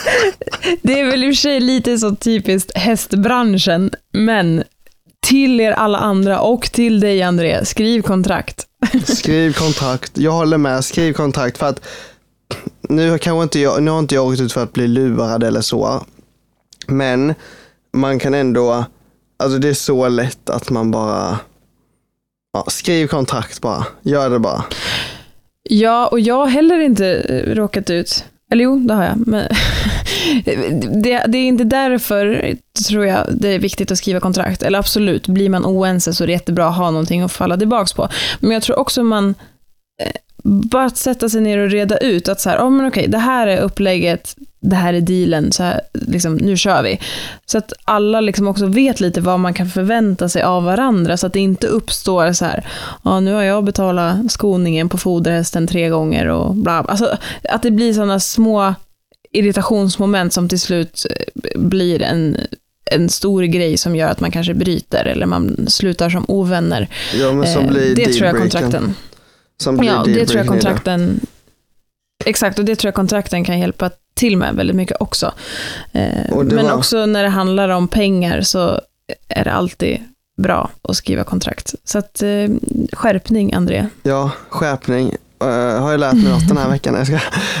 [0.82, 4.64] Det är väl i och för sig lite så typiskt hästbranschen, men
[5.26, 8.66] till er alla andra och till dig André, skriv kontrakt.
[9.04, 11.80] Skriv kontrakt, jag håller med, skriv kontrakt för att
[12.80, 15.60] nu, kanske inte jag, nu har inte jag åkt ut för att bli lurad eller
[15.60, 16.04] så,
[16.86, 17.34] men
[17.92, 18.84] man kan ändå,
[19.36, 21.38] alltså det är så lätt att man bara,
[22.52, 24.64] ja, skriv kontrakt bara, gör det bara.
[25.70, 29.48] Ja, och jag har heller inte eh, råkat ut, eller jo, det har jag, men
[31.02, 32.54] det, det, är inte därför,
[32.88, 34.62] tror jag, det är viktigt att skriva kontrakt.
[34.62, 37.94] Eller absolut, blir man oense så är det jättebra att ha någonting att falla tillbaka
[37.96, 38.08] på.
[38.40, 39.34] Men jag tror också man,
[40.02, 40.10] eh,
[40.44, 43.18] bara att sätta sig ner och reda ut att så här, oh, men okej, det
[43.18, 47.00] här är upplägget, det här är dealen, så här, liksom, nu kör vi.
[47.46, 51.26] Så att alla liksom också vet lite vad man kan förvänta sig av varandra, så
[51.26, 52.66] att det inte uppstår så här,
[53.04, 56.72] ja, nu har jag betalat skoningen på foderhästen tre gånger och bla.
[56.72, 57.16] Alltså,
[57.48, 58.74] att det blir sådana små
[59.32, 62.36] irritationsmoment som till slut eh, blir en
[62.90, 66.88] en stor grej som gör att man kanske bryter eller man slutar som ovänner.
[67.14, 68.94] Ja, men som eh, blir det tror jag kontrakten.
[69.60, 71.20] Som blir ja, det tror jag kontrakten
[72.24, 75.32] Exakt, och det tror jag kontrakten kan hjälpa till med väldigt mycket också.
[75.92, 76.72] Eh, men var...
[76.72, 78.80] också när det handlar om pengar så
[79.28, 79.98] är det alltid
[80.36, 81.74] bra att skriva kontrakt.
[81.84, 82.22] Så att,
[82.92, 83.86] skärpning, André.
[84.02, 85.16] Ja, skärpning.
[85.44, 86.94] Uh, har jag lärt mig något den här veckan?
[86.94, 87.18] Jag ska.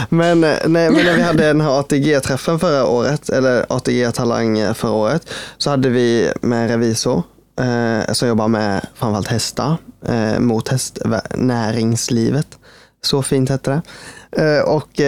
[0.08, 4.92] Men, eh, nej, men när vi hade den här ATG-träffen förra året, eller ATG-talang förra
[4.92, 7.22] året, så hade vi med en revisor
[7.60, 9.76] uh, som jobbar med framförallt hästar
[10.08, 12.58] uh, mot hästnäringslivet.
[13.02, 13.82] Så fint hette
[14.32, 14.62] det.
[14.62, 15.00] och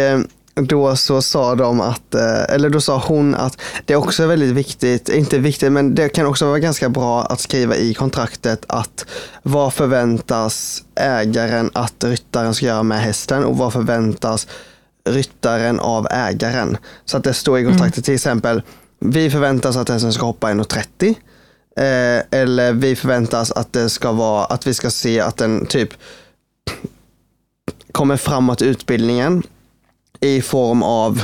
[0.54, 5.08] då så sa de att, eller då sa hon att det också är väldigt viktigt,
[5.08, 9.06] inte viktigt, men det kan också vara ganska bra att skriva i kontraktet att
[9.42, 14.46] vad förväntas ägaren att ryttaren ska göra med hästen och vad förväntas
[15.06, 16.76] ryttaren av ägaren.
[17.04, 18.02] Så att det står i kontraktet mm.
[18.02, 18.62] till exempel,
[19.00, 21.14] vi förväntas att hästen ska hoppa 1,30
[21.76, 25.90] eh, eller vi förväntas att det ska vara, att vi ska se att den typ
[27.92, 29.42] kommer framåt i utbildningen
[30.20, 31.22] i form av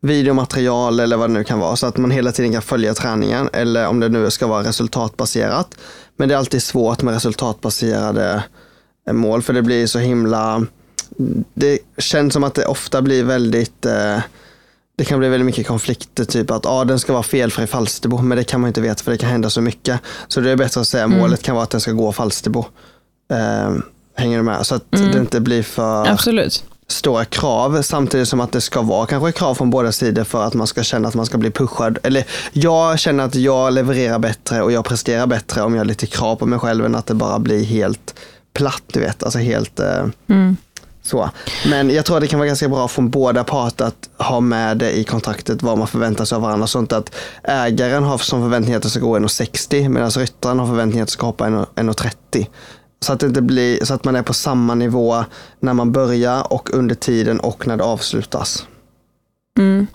[0.00, 3.48] videomaterial eller vad det nu kan vara så att man hela tiden kan följa träningen
[3.52, 5.74] eller om det nu ska vara resultatbaserat.
[6.16, 8.44] Men det är alltid svårt med resultatbaserade
[9.08, 10.66] eh, mål för det blir så himla
[11.54, 14.18] det känns som att det ofta blir väldigt eh,
[14.96, 18.38] det kan bli väldigt mycket konflikter, typ att ah, den ska vara felfri Falsterbo, men
[18.38, 20.00] det kan man inte veta för det kan hända så mycket.
[20.28, 21.18] Så det är bättre att säga mm.
[21.18, 22.64] målet kan vara att den ska gå Falsterbo.
[23.32, 23.74] Eh,
[24.14, 24.66] hänger du med?
[24.66, 25.12] Så att mm.
[25.12, 26.06] det inte blir för...
[26.06, 30.44] Absolut stora krav samtidigt som att det ska vara kanske krav från båda sidor för
[30.44, 31.98] att man ska känna att man ska bli pushad.
[32.02, 36.06] Eller jag känner att jag levererar bättre och jag presterar bättre om jag har lite
[36.06, 38.14] krav på mig själv än att det bara blir helt
[38.52, 39.22] platt, du vet.
[39.22, 40.56] Alltså helt eh, mm
[41.06, 41.30] så.
[41.66, 44.76] Men jag tror att det kan vara ganska bra från båda parter att ha med
[44.78, 46.66] det i kontraktet vad man förväntar sig av varandra.
[46.66, 51.00] Sånt att ägaren har som förväntning att det ska gå 1,60 medan ryttaren har förväntning
[51.00, 52.46] att det ska hoppa 1,30.
[53.00, 55.24] Så att, det inte blir, så att man är på samma nivå
[55.60, 58.66] när man börjar och under tiden och när det avslutas.
[59.58, 59.86] Mm.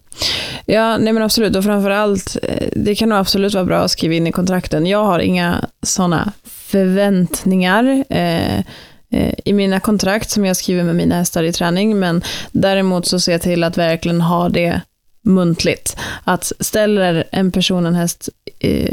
[0.65, 1.55] Ja, nej men absolut.
[1.55, 4.85] Och framförallt, eh, det kan nog absolut vara bra att skriva in i kontrakten.
[4.85, 8.63] Jag har inga sådana förväntningar eh,
[9.11, 13.19] Eh, i mina kontrakt som jag skriver med mina hästar i träning, men däremot så
[13.19, 14.81] ser jag till att verkligen ha det
[15.23, 15.97] muntligt.
[16.23, 18.87] Att ställer en person en häst i,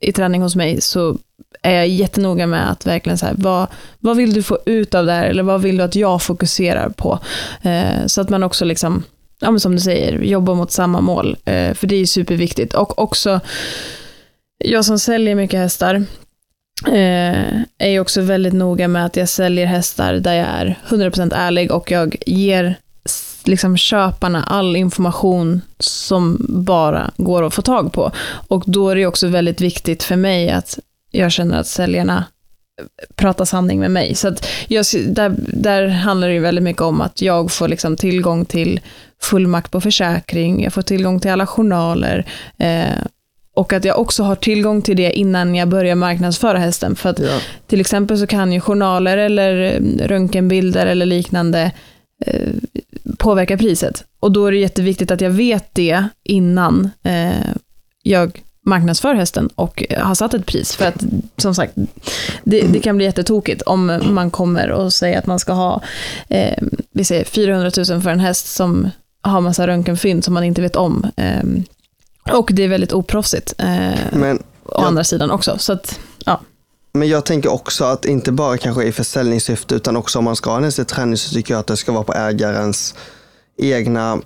[0.00, 1.18] i träning hos mig så
[1.62, 3.66] är jag jättenoga med att verkligen så här, vad,
[3.98, 5.24] vad vill du få ut av det här?
[5.24, 7.18] Eller vad vill du att jag fokuserar på?
[7.62, 9.04] Eh, så att man också liksom,
[9.40, 11.36] ja men som du säger, jobbar mot samma mål.
[11.44, 12.74] Eh, för det är ju superviktigt.
[12.74, 13.40] Och också,
[14.58, 16.04] jag som säljer mycket hästar,
[16.86, 21.34] eh, är ju också väldigt noga med att jag säljer hästar där jag är 100%
[21.34, 22.76] ärlig och jag ger
[23.44, 28.12] liksom köparna all information som bara går att få tag på.
[28.48, 30.78] Och då är det också väldigt viktigt för mig att
[31.10, 32.24] jag känner att säljarna
[33.14, 34.14] pratar sanning med mig.
[34.14, 37.96] Så att jag, där, där handlar det ju väldigt mycket om att jag får liksom
[37.96, 38.80] tillgång till
[39.20, 42.26] fullmakt på försäkring, jag får tillgång till alla journaler
[42.58, 42.98] eh,
[43.54, 46.96] och att jag också har tillgång till det innan jag börjar marknadsföra hästen.
[46.96, 47.38] För att ja.
[47.66, 51.72] till exempel så kan ju journaler eller eh, röntgenbilder eller liknande
[52.26, 52.52] eh,
[53.18, 54.04] påverka priset.
[54.20, 57.46] Och då är det jätteviktigt att jag vet det innan eh,
[58.02, 60.76] jag marknadsför hästen och har satt ett pris.
[60.76, 61.04] För att
[61.36, 61.72] som sagt,
[62.44, 65.82] det, det kan bli jättetokigt om man kommer och säger att man ska ha,
[66.28, 68.90] eh, vi säger 400 000 för en häst som
[69.22, 71.06] har massa röntgenfynd som man inte vet om.
[71.16, 71.42] Eh,
[72.30, 73.54] och det är väldigt oproffsigt.
[73.58, 73.66] Eh,
[74.12, 74.86] Men, å ja.
[74.86, 75.58] andra sidan också.
[75.58, 76.40] Så att, ja.
[76.92, 80.50] Men jag tänker också att inte bara kanske i försäljningssyfte utan också om man ska
[80.50, 82.94] ha en träning så tycker jag att det ska vara på ägarens
[83.58, 84.18] egna,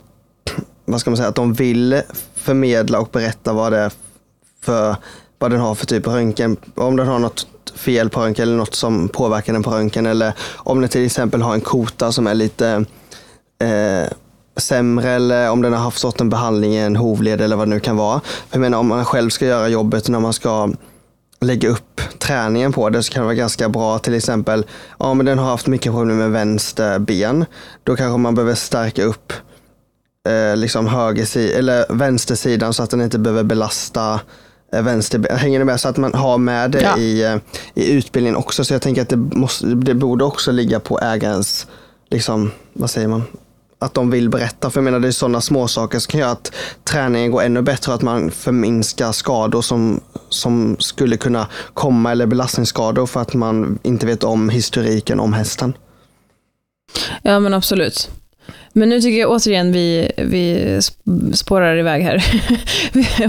[0.84, 2.02] vad ska man säga, att de vill
[2.34, 3.92] förmedla och berätta vad det är
[4.62, 4.96] för
[5.38, 6.56] vad den har för typ av röntgen.
[6.74, 10.06] Om den har något fel på röntgen eller något som påverkar den på röntgen.
[10.06, 12.84] Eller om den till exempel har en kota som är lite
[13.58, 14.06] eh,
[14.56, 17.74] sämre eller om den har haft fått en behandling i en hovled eller vad det
[17.74, 18.20] nu kan vara.
[18.50, 20.72] Jag menar om man själv ska göra jobbet när man ska
[21.40, 23.98] lägga upp träningen på det så kan det vara ganska bra.
[23.98, 24.66] Till exempel,
[24.98, 27.44] ja men den har haft mycket problem med vänster ben.
[27.82, 29.32] Då kanske man behöver stärka upp
[30.28, 34.20] eh, liksom höger eller vänstersidan så att den inte behöver belasta
[34.72, 35.80] Eh, vänster, hänger ni med?
[35.80, 36.98] Så att man har med det ja.
[36.98, 37.36] i, eh,
[37.74, 38.64] i utbildningen också.
[38.64, 41.66] Så jag tänker att det, måste, det borde också ligga på ägarens,
[42.10, 43.22] liksom, vad säger man?
[43.78, 44.70] Att de vill berätta.
[44.70, 46.52] För jag menar det är sådana små saker som kan göra att
[46.84, 52.26] träningen går ännu bättre och att man förminskar skador som, som skulle kunna komma eller
[52.26, 55.76] belastningsskador för att man inte vet om historiken om hästen.
[57.22, 58.10] Ja men absolut.
[58.78, 60.78] Men nu tycker jag återigen vi, vi
[61.32, 62.24] spårar iväg här.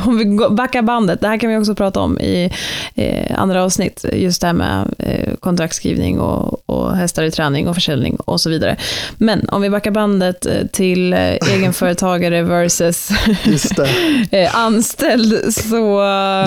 [0.08, 2.52] om vi backar bandet, det här kan vi också prata om i
[2.95, 7.76] eh, andra avsnitt, just det här med eh, kontraktskrivning och, och hästar i träning och
[7.76, 8.78] försäljning och så vidare.
[9.18, 11.20] Men om vi backar bandet eh, till eh,
[11.54, 13.10] egenföretagare versus
[14.32, 15.76] eh, anställd så...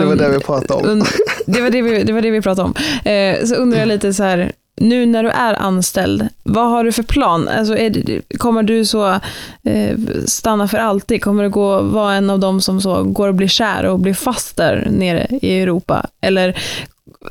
[0.00, 1.04] Det var det vi pratade om.
[1.46, 2.74] det, var det, vi, det var det vi pratade om.
[3.12, 6.92] Eh, så undrar jag lite så här, nu när du är anställd, vad har du
[6.92, 7.48] för plan?
[7.48, 9.20] Alltså, det, kommer du så
[9.62, 11.22] eh, stanna för alltid?
[11.22, 14.14] Kommer du gå, vara en av dem som så går och blir kär och blir
[14.14, 16.06] fast där nere i Europa?
[16.20, 16.62] Eller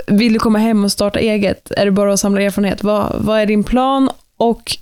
[0.08, 1.72] vill du komma hem och starta eget?
[1.72, 2.84] Är det bara att samla erfarenhet?
[2.84, 4.10] Vad, vad är din plan?
[4.38, 4.78] Och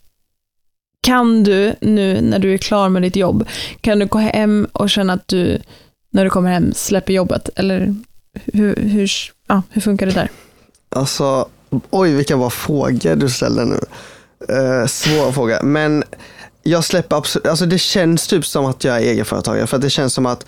[1.02, 3.48] kan du nu när du är klar med ditt jobb,
[3.82, 5.62] kan du gå hem och känna att du,
[6.12, 7.50] när du kommer hem, släpper jobbet?
[7.56, 7.96] Eller
[8.46, 9.12] hur, hur,
[9.48, 10.30] ja, hur funkar det där?
[10.90, 11.48] Alltså,
[11.90, 13.80] oj vilka bra frågor du ställer nu.
[14.50, 16.04] Eh, svår fråga, men
[16.64, 19.90] jag släpper absolut, alltså det känns typ som att jag är egenföretagare för att det
[19.90, 20.46] känns som att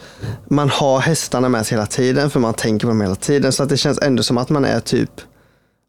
[0.48, 3.64] man har hästarna med sig hela tiden för man tänker på dem hela tiden så
[3.64, 5.12] att det känns ändå som att man är typ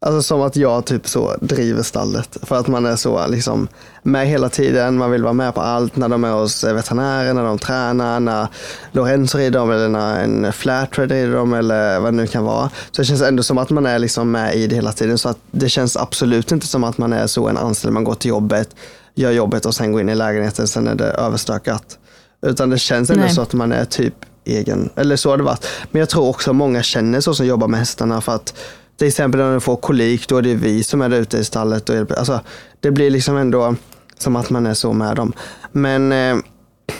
[0.05, 2.37] Alltså som att jag typ så driver stallet.
[2.43, 3.67] För att man är så liksom
[4.03, 4.97] med hela tiden.
[4.97, 8.47] Man vill vara med på allt när de är hos veterinären, när de tränar, när
[8.91, 12.69] Lorenzo rider dem eller när en flatride rider dem eller vad det nu kan vara.
[12.91, 15.17] Så det känns ändå som att man är liksom med i det hela tiden.
[15.17, 17.93] Så att det känns absolut inte som att man är så en anställd.
[17.93, 18.69] Man går till jobbet,
[19.15, 20.67] gör jobbet och sen går in i lägenheten.
[20.67, 21.97] Sen är det överstökat.
[22.45, 23.33] Utan det känns ändå Nej.
[23.33, 25.67] så att man är typ egen, eller så har det varit.
[25.91, 28.53] Men jag tror också många känner så som jobbar med hästarna för att
[29.01, 31.43] till exempel när de får kolik, då är det vi som är där ute i
[31.43, 31.89] stallet.
[31.89, 32.15] Och hjälper.
[32.15, 32.41] Alltså,
[32.79, 33.75] det blir liksom ändå
[34.17, 35.33] som att man är så med dem.
[35.71, 36.37] Men eh,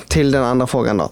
[0.08, 1.12] till den andra frågan då.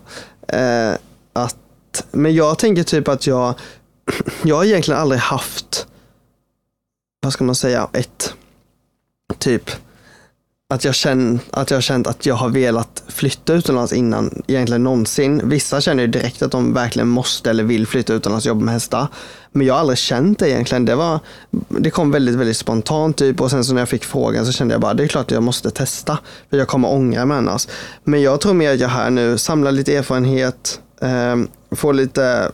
[0.57, 0.93] Eh,
[1.33, 3.53] att, men jag tänker typ att jag,
[4.43, 5.87] jag har egentligen aldrig haft,
[7.21, 8.33] vad ska man säga, ett
[9.37, 9.71] typ
[10.73, 14.83] att jag, känner, att jag har känt att jag har velat flytta utomlands innan egentligen
[14.83, 15.41] någonsin.
[15.43, 18.73] Vissa känner ju direkt att de verkligen måste eller vill flytta utomlands och jobba med
[18.73, 19.07] hästar.
[19.51, 20.85] Men jag har aldrig känt det egentligen.
[20.85, 21.19] Det, var,
[21.67, 24.73] det kom väldigt, väldigt spontant typ och sen så när jag fick frågan så kände
[24.73, 26.19] jag bara det är klart att jag måste testa.
[26.49, 27.67] För jag kommer ångra mig annars.
[28.03, 31.35] Men jag tror mer att jag här nu samlar lite erfarenhet, eh,
[31.75, 32.51] får lite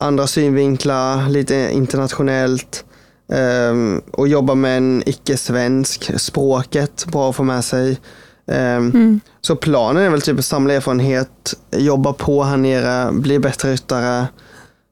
[0.00, 2.84] andra synvinklar, lite internationellt.
[3.32, 8.00] Um, och jobba med en icke-svensk, språket, bra att få med sig.
[8.46, 9.20] Um, mm.
[9.40, 14.26] Så planen är väl typ att samla erfarenhet, jobba på här nere, bli bättre ryttare,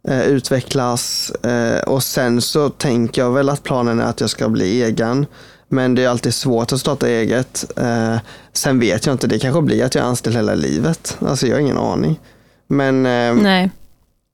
[0.08, 4.48] uh, utvecklas uh, och sen så tänker jag väl att planen är att jag ska
[4.48, 5.26] bli egen.
[5.68, 7.64] Men det är alltid svårt att starta eget.
[7.80, 8.16] Uh,
[8.52, 11.16] sen vet jag inte, det kanske blir att jag är anställd hela livet.
[11.20, 12.20] Alltså jag har ingen aning.
[12.68, 13.70] Men ehm,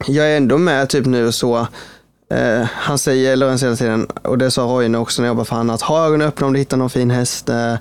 [0.07, 1.67] jag är ändå med typ nu så
[2.33, 5.57] Eh, han säger, Lorenz hela tiden, och det sa Roine också när jag jobbade för
[5.57, 7.49] honom, att ha ögonen öppna om du hittar någon fin häst.
[7.49, 7.75] Eh,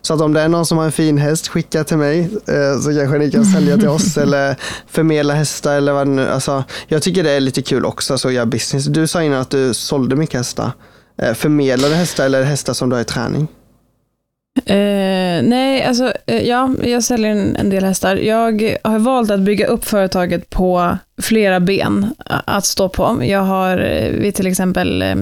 [0.00, 2.80] så att om det är någon som har en fin häst, skicka till mig eh,
[2.80, 7.02] så kanske ni kan sälja till oss eller förmedla hästar eller vad nu alltså, Jag
[7.02, 8.84] tycker det är lite kul också så att göra business.
[8.84, 10.72] Du sa innan att du sålde mycket hästar.
[11.34, 13.48] Förmedlar du hästar eller hästar som du har i träning?
[14.64, 18.16] Eh, nej, alltså eh, ja, jag säljer en, en, del hästar.
[18.16, 23.20] Jag har valt att bygga upp företaget på flera ben att stå på.
[23.24, 25.16] Jag har eh, vid till exempel eh,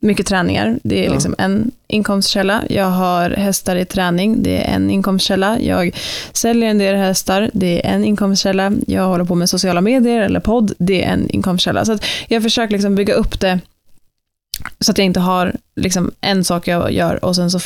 [0.00, 0.78] mycket träningar.
[0.82, 1.12] Det är ja.
[1.12, 2.62] liksom en inkomstkälla.
[2.68, 4.42] Jag har hästar i träning.
[4.42, 5.60] Det är en inkomstkälla.
[5.60, 5.96] Jag
[6.32, 7.50] säljer en del hästar.
[7.52, 8.72] Det är en inkomstkälla.
[8.86, 10.72] Jag håller på med sociala medier eller podd.
[10.78, 11.84] Det är en inkomstkälla.
[11.84, 11.98] Så
[12.28, 13.60] jag försöker liksom bygga upp det
[14.80, 17.60] så att jag inte har liksom en sak jag gör och sen så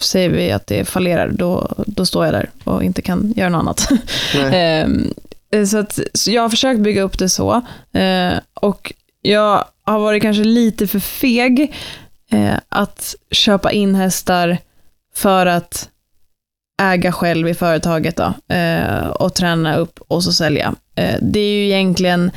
[0.00, 3.60] säger vi att det fallerar, då, då står jag där och inte kan göra något
[3.60, 3.88] annat.
[4.52, 5.14] Ehm,
[5.70, 7.62] så, att, så jag har försökt bygga upp det så.
[7.92, 8.92] Ehm, och
[9.22, 11.74] jag har varit kanske lite för feg
[12.30, 14.58] eh, att köpa in hästar
[15.14, 15.88] för att
[16.82, 20.74] äga själv i företaget då, eh, och träna upp och så sälja.
[20.94, 22.30] Eh, det är ju egentligen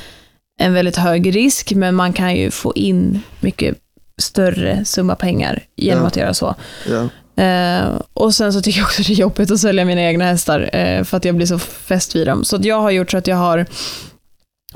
[0.60, 3.78] en väldigt hög risk, men man kan ju få in mycket
[4.22, 6.08] större summa pengar genom ja.
[6.08, 6.56] att göra så.
[6.90, 7.10] Ja.
[7.40, 10.70] Eh, och sen så tycker jag också det är jobbigt att sälja mina egna hästar
[10.74, 12.44] eh, för att jag blir så fäst vid dem.
[12.44, 13.66] Så jag har gjort så att jag har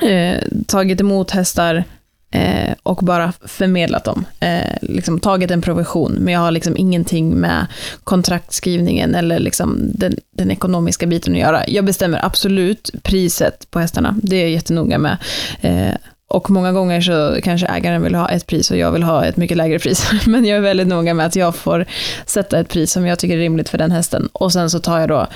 [0.01, 0.37] eh,
[0.67, 1.83] tagit emot hästar
[2.83, 4.25] och bara förmedlat dem.
[4.81, 7.67] Liksom tagit en provision, men jag har liksom ingenting med
[8.03, 11.63] kontraktskrivningen eller liksom den, den, ekonomiska biten att göra.
[11.67, 15.17] Jag bestämmer absolut priset på hästarna, det är jag jättenoga med.
[16.33, 19.37] Och många gånger så kanske ägaren vill ha ett pris och jag vill ha ett
[19.37, 20.11] mycket lägre pris.
[20.27, 21.85] Men jag är väldigt noga med att jag får
[22.25, 24.29] sätta ett pris som jag tycker är rimligt för den hästen.
[24.33, 25.27] Och sen så tar jag då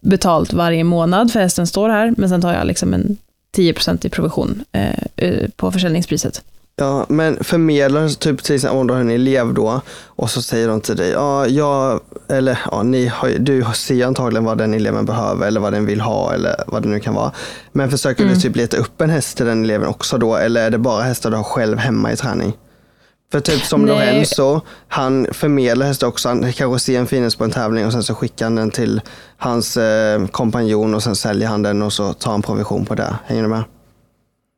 [0.00, 3.16] betalt varje månad för hästen står här, men sen tar jag liksom en
[3.56, 6.42] 10% i provision eh, eh, på försäljningspriset.
[6.76, 10.68] Ja, men förmedlar typ till exempel om du har en elev då och så säger
[10.68, 15.04] de till dig, ja, jag, eller ja, ni har, du ser antagligen vad den eleven
[15.04, 17.32] behöver eller vad den vill ha eller vad det nu kan vara.
[17.72, 18.34] Men försöker mm.
[18.34, 21.02] du typ leta upp en häst till den eleven också då eller är det bara
[21.02, 22.52] hästar du har själv hemma i träning?
[23.32, 23.88] För typ som Nej.
[23.88, 26.28] Lorenzo, han förmedlar hästar också.
[26.28, 28.70] Han kanske ser en fin häst på en tävling och sen så skickar han den
[28.70, 29.00] till
[29.36, 33.16] hans eh, kompanjon och sen säljer han den och så tar han provision på det.
[33.26, 33.64] Hänger du med?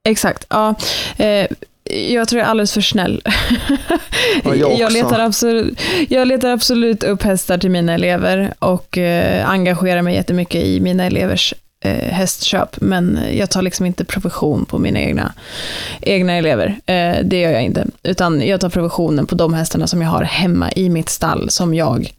[0.05, 0.75] Exakt, ja.
[1.17, 1.47] Eh,
[1.91, 3.23] jag tror jag är alldeles för snäll.
[4.45, 9.51] Ja, jag jag, letar absolut, jag letar absolut upp hästar till mina elever och eh,
[9.51, 12.81] engagerar mig jättemycket i mina elevers eh, hästköp.
[12.81, 15.33] Men jag tar liksom inte provision på mina egna,
[16.01, 16.67] egna elever.
[16.87, 17.87] Eh, det gör jag inte.
[18.03, 21.75] Utan jag tar provisionen på de hästarna som jag har hemma i mitt stall som
[21.75, 22.11] jag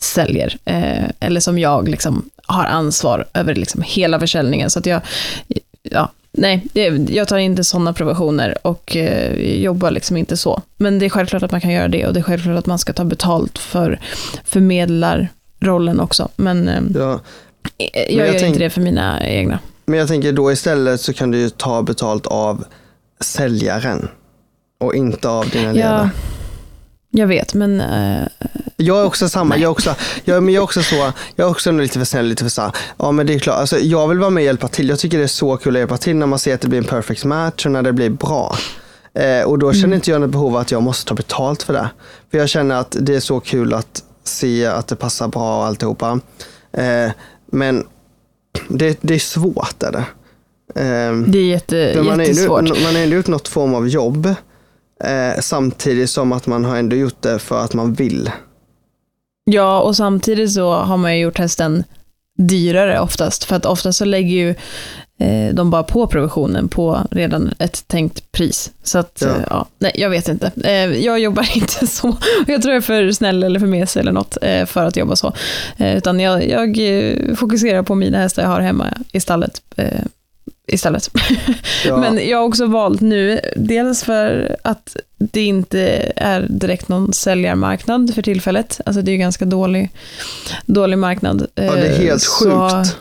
[0.00, 0.56] säljer.
[0.64, 4.70] Eh, eller som jag liksom har ansvar över liksom hela försäljningen.
[4.70, 5.00] Så att jag,
[5.82, 10.62] ja, Nej, det- jag tar inte sådana provisioner och eh, jobbar liksom inte så.
[10.76, 12.78] Men det är självklart att man kan göra det och det är självklart att man
[12.78, 14.00] ska ta betalt för
[14.44, 16.28] förmedlarrollen också.
[16.36, 17.20] Men eh, Ja.
[17.76, 19.58] jag, jag gör tänk- inte det för mina egna.
[19.86, 22.64] Men jag tänker då istället så kan du ju ta betalt av
[23.20, 24.08] säljaren
[24.80, 26.10] och inte av dina Ja, ledare.
[27.10, 28.26] jag vet, men eh,
[28.76, 29.94] Jag är också samma, jag är också,
[30.24, 32.72] jag, men jag är också så, jag är också lite för snäll, lite för så
[32.98, 34.88] ja men det är klart, alltså, jag vill vara med och hjälpa till.
[34.88, 36.78] Jag tycker det är så kul att hjälpa till när man ser att det blir
[36.78, 38.56] en perfect match och när det blir bra.
[39.14, 41.72] Eh, och då känner inte jag något behov av att jag måste ta betalt för
[41.72, 41.90] det.
[42.30, 45.64] För jag känner att det är så kul att se att det passar bra och
[45.64, 46.20] alltihopa.
[46.72, 47.10] Eh,
[47.46, 47.86] men
[48.68, 50.04] det, det är svårt är det.
[50.80, 52.58] Eh, det är jätte, man, är jättesvårt.
[52.58, 54.26] ändå, man har ändå gjort något form av jobb.
[55.04, 58.30] Eh, samtidigt som att man har ändå gjort det för att man vill.
[59.44, 61.84] Ja, och samtidigt så har man ju gjort hästen
[62.38, 63.44] dyrare oftast.
[63.44, 64.54] För att oftast så lägger ju
[65.20, 68.72] eh, de bara på provisionen på redan ett tänkt pris.
[68.82, 69.28] Så att, Ja.
[69.28, 69.44] ja.
[69.50, 70.52] ja, nej, jag vet inte.
[70.64, 70.72] Eh,
[71.04, 72.16] jag jobbar inte så.
[72.46, 75.16] Jag tror jag är för snäll eller för mesig eller något eh, för att jobba
[75.16, 75.32] så.
[75.76, 79.62] Eh, utan jag, jag eh, fokuserar på mina hästar jag har hemma i stallet.
[80.66, 81.10] Istället.
[81.84, 81.96] Ja.
[82.00, 88.14] Men jag har också valt nu, dels för att det inte är direkt någon säljarmarknad
[88.14, 88.80] för tillfället.
[88.86, 89.90] Alltså det är ju ganska dålig,
[90.66, 91.46] dålig marknad.
[91.54, 92.96] Ja, det är Eh, helt så- sjukt.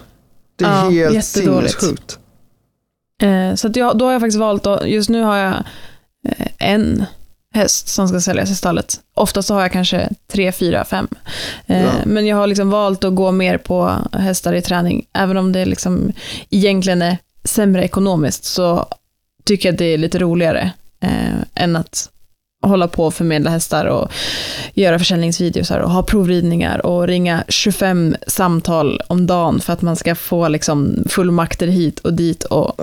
[0.56, 2.20] Det är ja, helt sinnessjukt.
[3.22, 5.54] Eh, Så att jag, då har jag faktiskt valt, att, just nu har jag
[6.28, 7.06] eh, en
[7.54, 9.00] häst som ska säljas i stallet.
[9.16, 11.08] Oftast så har jag kanske tre, fyra, fem.
[11.66, 11.86] Ja.
[12.06, 15.06] Men jag har liksom valt att gå mer på hästar i träning.
[15.14, 16.12] Även om det liksom
[16.50, 18.86] egentligen är sämre ekonomiskt så
[19.44, 22.10] tycker jag att det är lite roligare eh, än att
[22.66, 24.12] hålla på och förmedla hästar och
[24.74, 30.16] göra försäljningsvideosar och ha provridningar och ringa 25 samtal om dagen för att man ska
[30.16, 32.80] få liksom fullmakter hit och dit och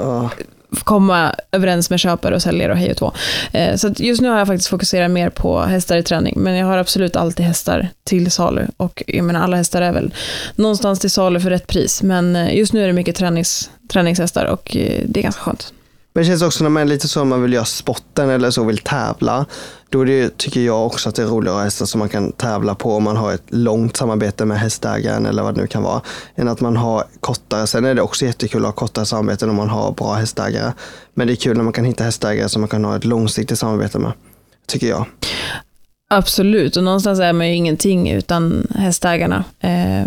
[0.84, 3.12] komma överens med köpare och säljare och hej och två.
[3.52, 6.54] Eh, så att just nu har jag faktiskt fokuserat mer på hästar i träning, men
[6.54, 10.14] jag har absolut alltid hästar till salu och jag menar alla hästar är väl
[10.54, 14.44] någonstans till salu för rätt pris, men eh, just nu är det mycket tränings, träningshästar
[14.44, 15.72] och eh, det är ganska skönt.
[16.12, 18.64] Men det känns också när man är lite så man vill göra spotten eller så
[18.64, 19.46] vill tävla.
[19.90, 22.32] Då det, tycker jag också att det är roligare att ha hästar som man kan
[22.32, 25.82] tävla på om man har ett långt samarbete med hästägaren eller vad det nu kan
[25.82, 26.00] vara.
[26.34, 27.66] Än att man har kortare.
[27.66, 30.72] Sen är det också jättekul att ha kortare samarbeten om man har bra hästägare.
[31.14, 33.58] Men det är kul när man kan hitta hästägare som man kan ha ett långsiktigt
[33.58, 34.12] samarbete med.
[34.66, 35.06] Tycker jag.
[36.10, 39.44] Absolut, och någonstans är man ju ingenting utan hästägarna.
[39.60, 40.04] Eh,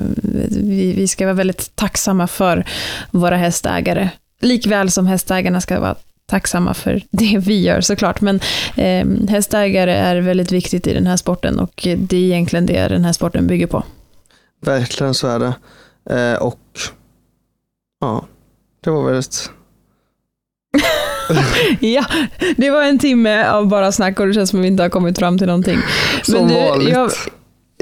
[0.49, 2.65] vi, vi ska vara väldigt tacksamma för
[3.11, 4.09] våra hästägare,
[4.41, 5.95] likväl som hästägarna ska vara
[6.25, 8.21] tacksamma för det vi gör såklart.
[8.21, 8.39] Men
[8.75, 13.05] eh, hästägare är väldigt viktigt i den här sporten och det är egentligen det den
[13.05, 13.83] här sporten bygger på.
[14.61, 15.53] Verkligen så är det.
[16.09, 16.59] Eh, och
[18.01, 18.25] ja,
[18.83, 19.49] det var väldigt...
[21.79, 22.05] Ja,
[22.57, 24.89] det var en timme av bara snack och det känns som att vi inte har
[24.89, 25.79] kommit fram till någonting.
[26.23, 26.89] Som du, vanligt.
[26.89, 27.11] Jag,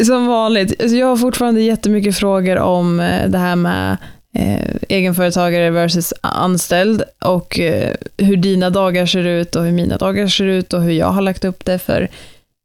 [0.06, 0.82] som vanligt.
[0.82, 3.98] Alltså, Jag har fortfarande jättemycket frågor om eh, det här med
[4.34, 10.28] eh, egenföretagare versus anställd och eh, hur dina dagar ser ut och hur mina dagar
[10.28, 12.10] ser ut och hur jag har lagt upp det för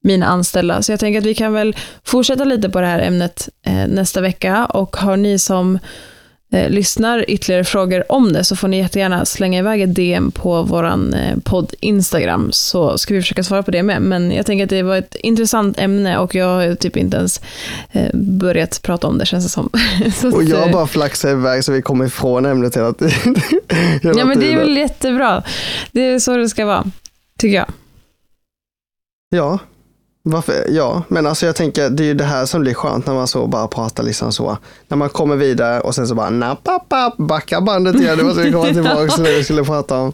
[0.03, 0.83] mina anställda.
[0.83, 4.21] Så jag tänker att vi kan väl fortsätta lite på det här ämnet eh, nästa
[4.21, 5.79] vecka och har ni som
[6.53, 10.63] eh, lyssnar ytterligare frågor om det så får ni jättegärna slänga iväg ett DM på
[10.63, 14.03] våran eh, podd Instagram så ska vi försöka svara på det med.
[14.03, 17.41] Men jag tänker att det var ett intressant ämne och jag har typ inte ens
[17.93, 19.71] eh, börjat prata om det känns det som.
[20.15, 23.37] Så Och jag eh, bara flaxar iväg så vi kommer ifrån ämnet hela tiden.
[24.17, 25.43] Ja men det är väl jättebra.
[25.93, 26.85] Det är så det ska vara,
[27.39, 27.67] tycker jag.
[29.29, 29.59] Ja,
[30.31, 30.67] varför?
[30.69, 33.27] ja, men alltså jag tänker det är ju det här som blir skönt när man
[33.27, 34.59] så bara pratar liksom så.
[34.89, 38.53] När man kommer vidare och sen så bara nappapap, backa bandet igen, det måste vi
[38.53, 40.13] komma tillbaka till det vi skulle prata om.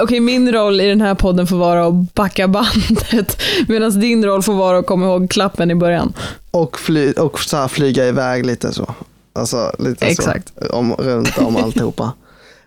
[0.00, 4.42] Okej, min roll i den här podden får vara att backa bandet medan din roll
[4.42, 6.12] får vara att komma ihåg klappen i början.
[6.50, 8.94] Och, fly, och så flyga iväg lite så.
[9.32, 10.52] Alltså lite Exakt.
[10.62, 10.76] så.
[10.76, 12.12] Om, runt om alltihopa.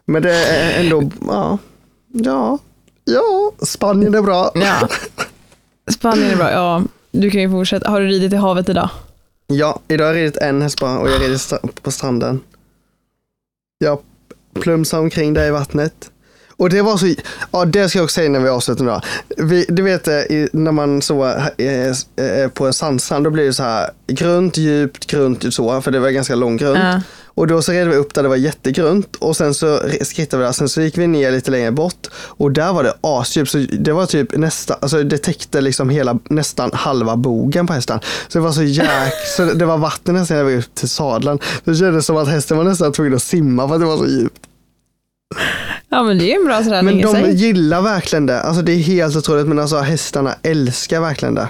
[0.05, 1.57] Men det är ändå, ja,
[2.13, 2.59] ja,
[3.05, 4.51] ja, Spanien är bra.
[4.55, 4.87] Ja.
[5.91, 6.83] Spanien är bra, ja.
[7.11, 7.89] Du kan ju fortsätta.
[7.89, 8.89] Har du ridit i havet idag?
[9.47, 12.39] Ja, idag har jag ridit en häst bara och jag rider stra- på stranden.
[13.77, 13.99] Jag
[14.61, 16.11] plumsar omkring där i vattnet.
[16.57, 17.13] Och det var så,
[17.51, 19.01] ja det ska jag också säga när vi avslutar då.
[19.37, 20.13] Vi, du vet eh,
[20.53, 21.25] när man så
[21.57, 25.91] eh, eh, på en sandstrand, då blir det så här grunt, djupt, grunt, så, för
[25.91, 26.77] det var ganska lång grund.
[26.77, 27.01] Ja.
[27.35, 30.45] Och då så red vi upp där det var jättegrunt och sen så skrittade vi
[30.45, 33.57] där, sen så gick vi ner lite längre bort och där var det asdjupt, så
[33.57, 37.99] det var typ nästan, alltså det täckte liksom hela, nästan halva bogen på hästen.
[38.27, 41.39] Så det var så jäk, så det var vatten nästan ända upp till sadeln.
[41.63, 44.07] Det kändes som att hästen var nästan tvungen att simma för att det var så
[44.07, 44.39] djupt.
[45.89, 47.35] ja, men det är ju en bra träning Men i de sig.
[47.35, 48.41] gillar verkligen det.
[48.41, 49.47] Alltså det är helt otroligt.
[49.47, 51.49] Men alltså hästarna älskar verkligen det.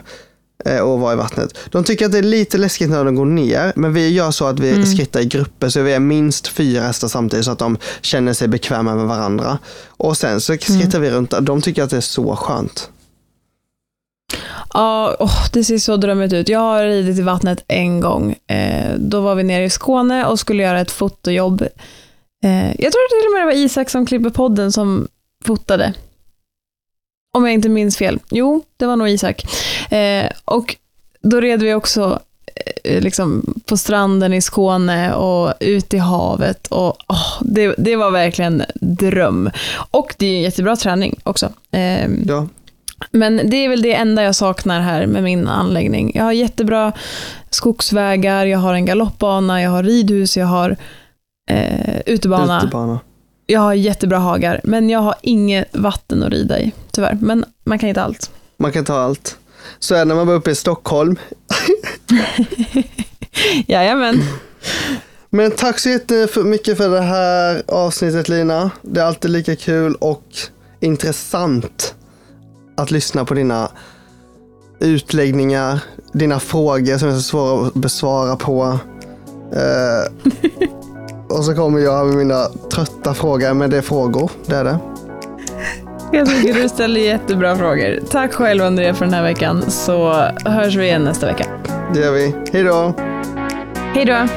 [0.65, 1.57] Eh, Att vara i vattnet.
[1.71, 3.73] De tycker att det är lite läskigt när de går ner.
[3.75, 4.85] Men vi gör så att vi Mm.
[4.85, 5.69] skrittar i grupper.
[5.69, 7.45] Så vi är minst fyra hästar samtidigt.
[7.45, 9.57] Så att de känner sig bekväma med varandra.
[9.87, 10.59] Och sen så Mm.
[10.61, 11.33] skrittar vi runt.
[11.41, 12.89] De tycker att det är så skönt.
[14.73, 16.49] Ja, åh, det ser så drömmigt ut.
[16.49, 18.35] Jag har ridit i vattnet en gång.
[18.47, 21.61] Eh, då var vi nere i Skåne och skulle göra ett fotojobb.
[22.43, 25.07] Eh, jag tror till och med det var Isak som klipper podden som
[25.45, 25.93] fotade.
[27.35, 28.19] Om jag inte minns fel.
[28.31, 29.43] Jo, det var nog Isak.
[29.91, 30.75] Eh, och
[31.21, 32.19] då red vi också
[32.83, 36.67] eh, liksom på stranden i Skåne och ut i havet.
[36.67, 39.49] Och, åh, det, det var verkligen dröm.
[39.91, 41.49] Och det är en jättebra träning också.
[41.71, 42.47] Eh, Ja.
[43.11, 46.11] men det är väl det enda jag saknar här med min anläggning.
[46.15, 46.91] Jag har jättebra
[47.49, 50.77] skogsvägar, jag har en galoppbana, jag har ridhus, jag har
[51.51, 52.61] eh, utebana.
[52.63, 52.99] Utebana.
[53.45, 57.17] Jag har jättebra hagar, men jag har inget vatten att rida i, tyvärr.
[57.21, 58.31] Men man kan hitta allt.
[58.57, 59.37] Man kan ta allt.
[59.79, 61.15] Så är det när man var uppe i Stockholm.
[63.67, 64.23] Jajamän.
[65.29, 68.71] Men tack så jättemycket för det här avsnittet Lina.
[68.81, 70.25] Det är alltid lika kul och
[70.79, 71.95] intressant
[72.77, 73.71] att lyssna på dina
[74.79, 75.79] utläggningar,
[76.13, 78.79] dina frågor som är så svåra att besvara på.
[79.53, 80.69] Eh,
[81.37, 84.77] och så kommer jag med mina trötta frågor, men det är frågor, det är det.
[86.11, 87.99] Jag tycker du ställer jättebra frågor.
[88.09, 90.13] Tack själv André för den här veckan, så
[90.45, 91.45] hörs vi igen nästa vecka.
[91.93, 92.35] Det gör vi.
[92.53, 92.93] Hej då!
[93.93, 94.27] Hej då!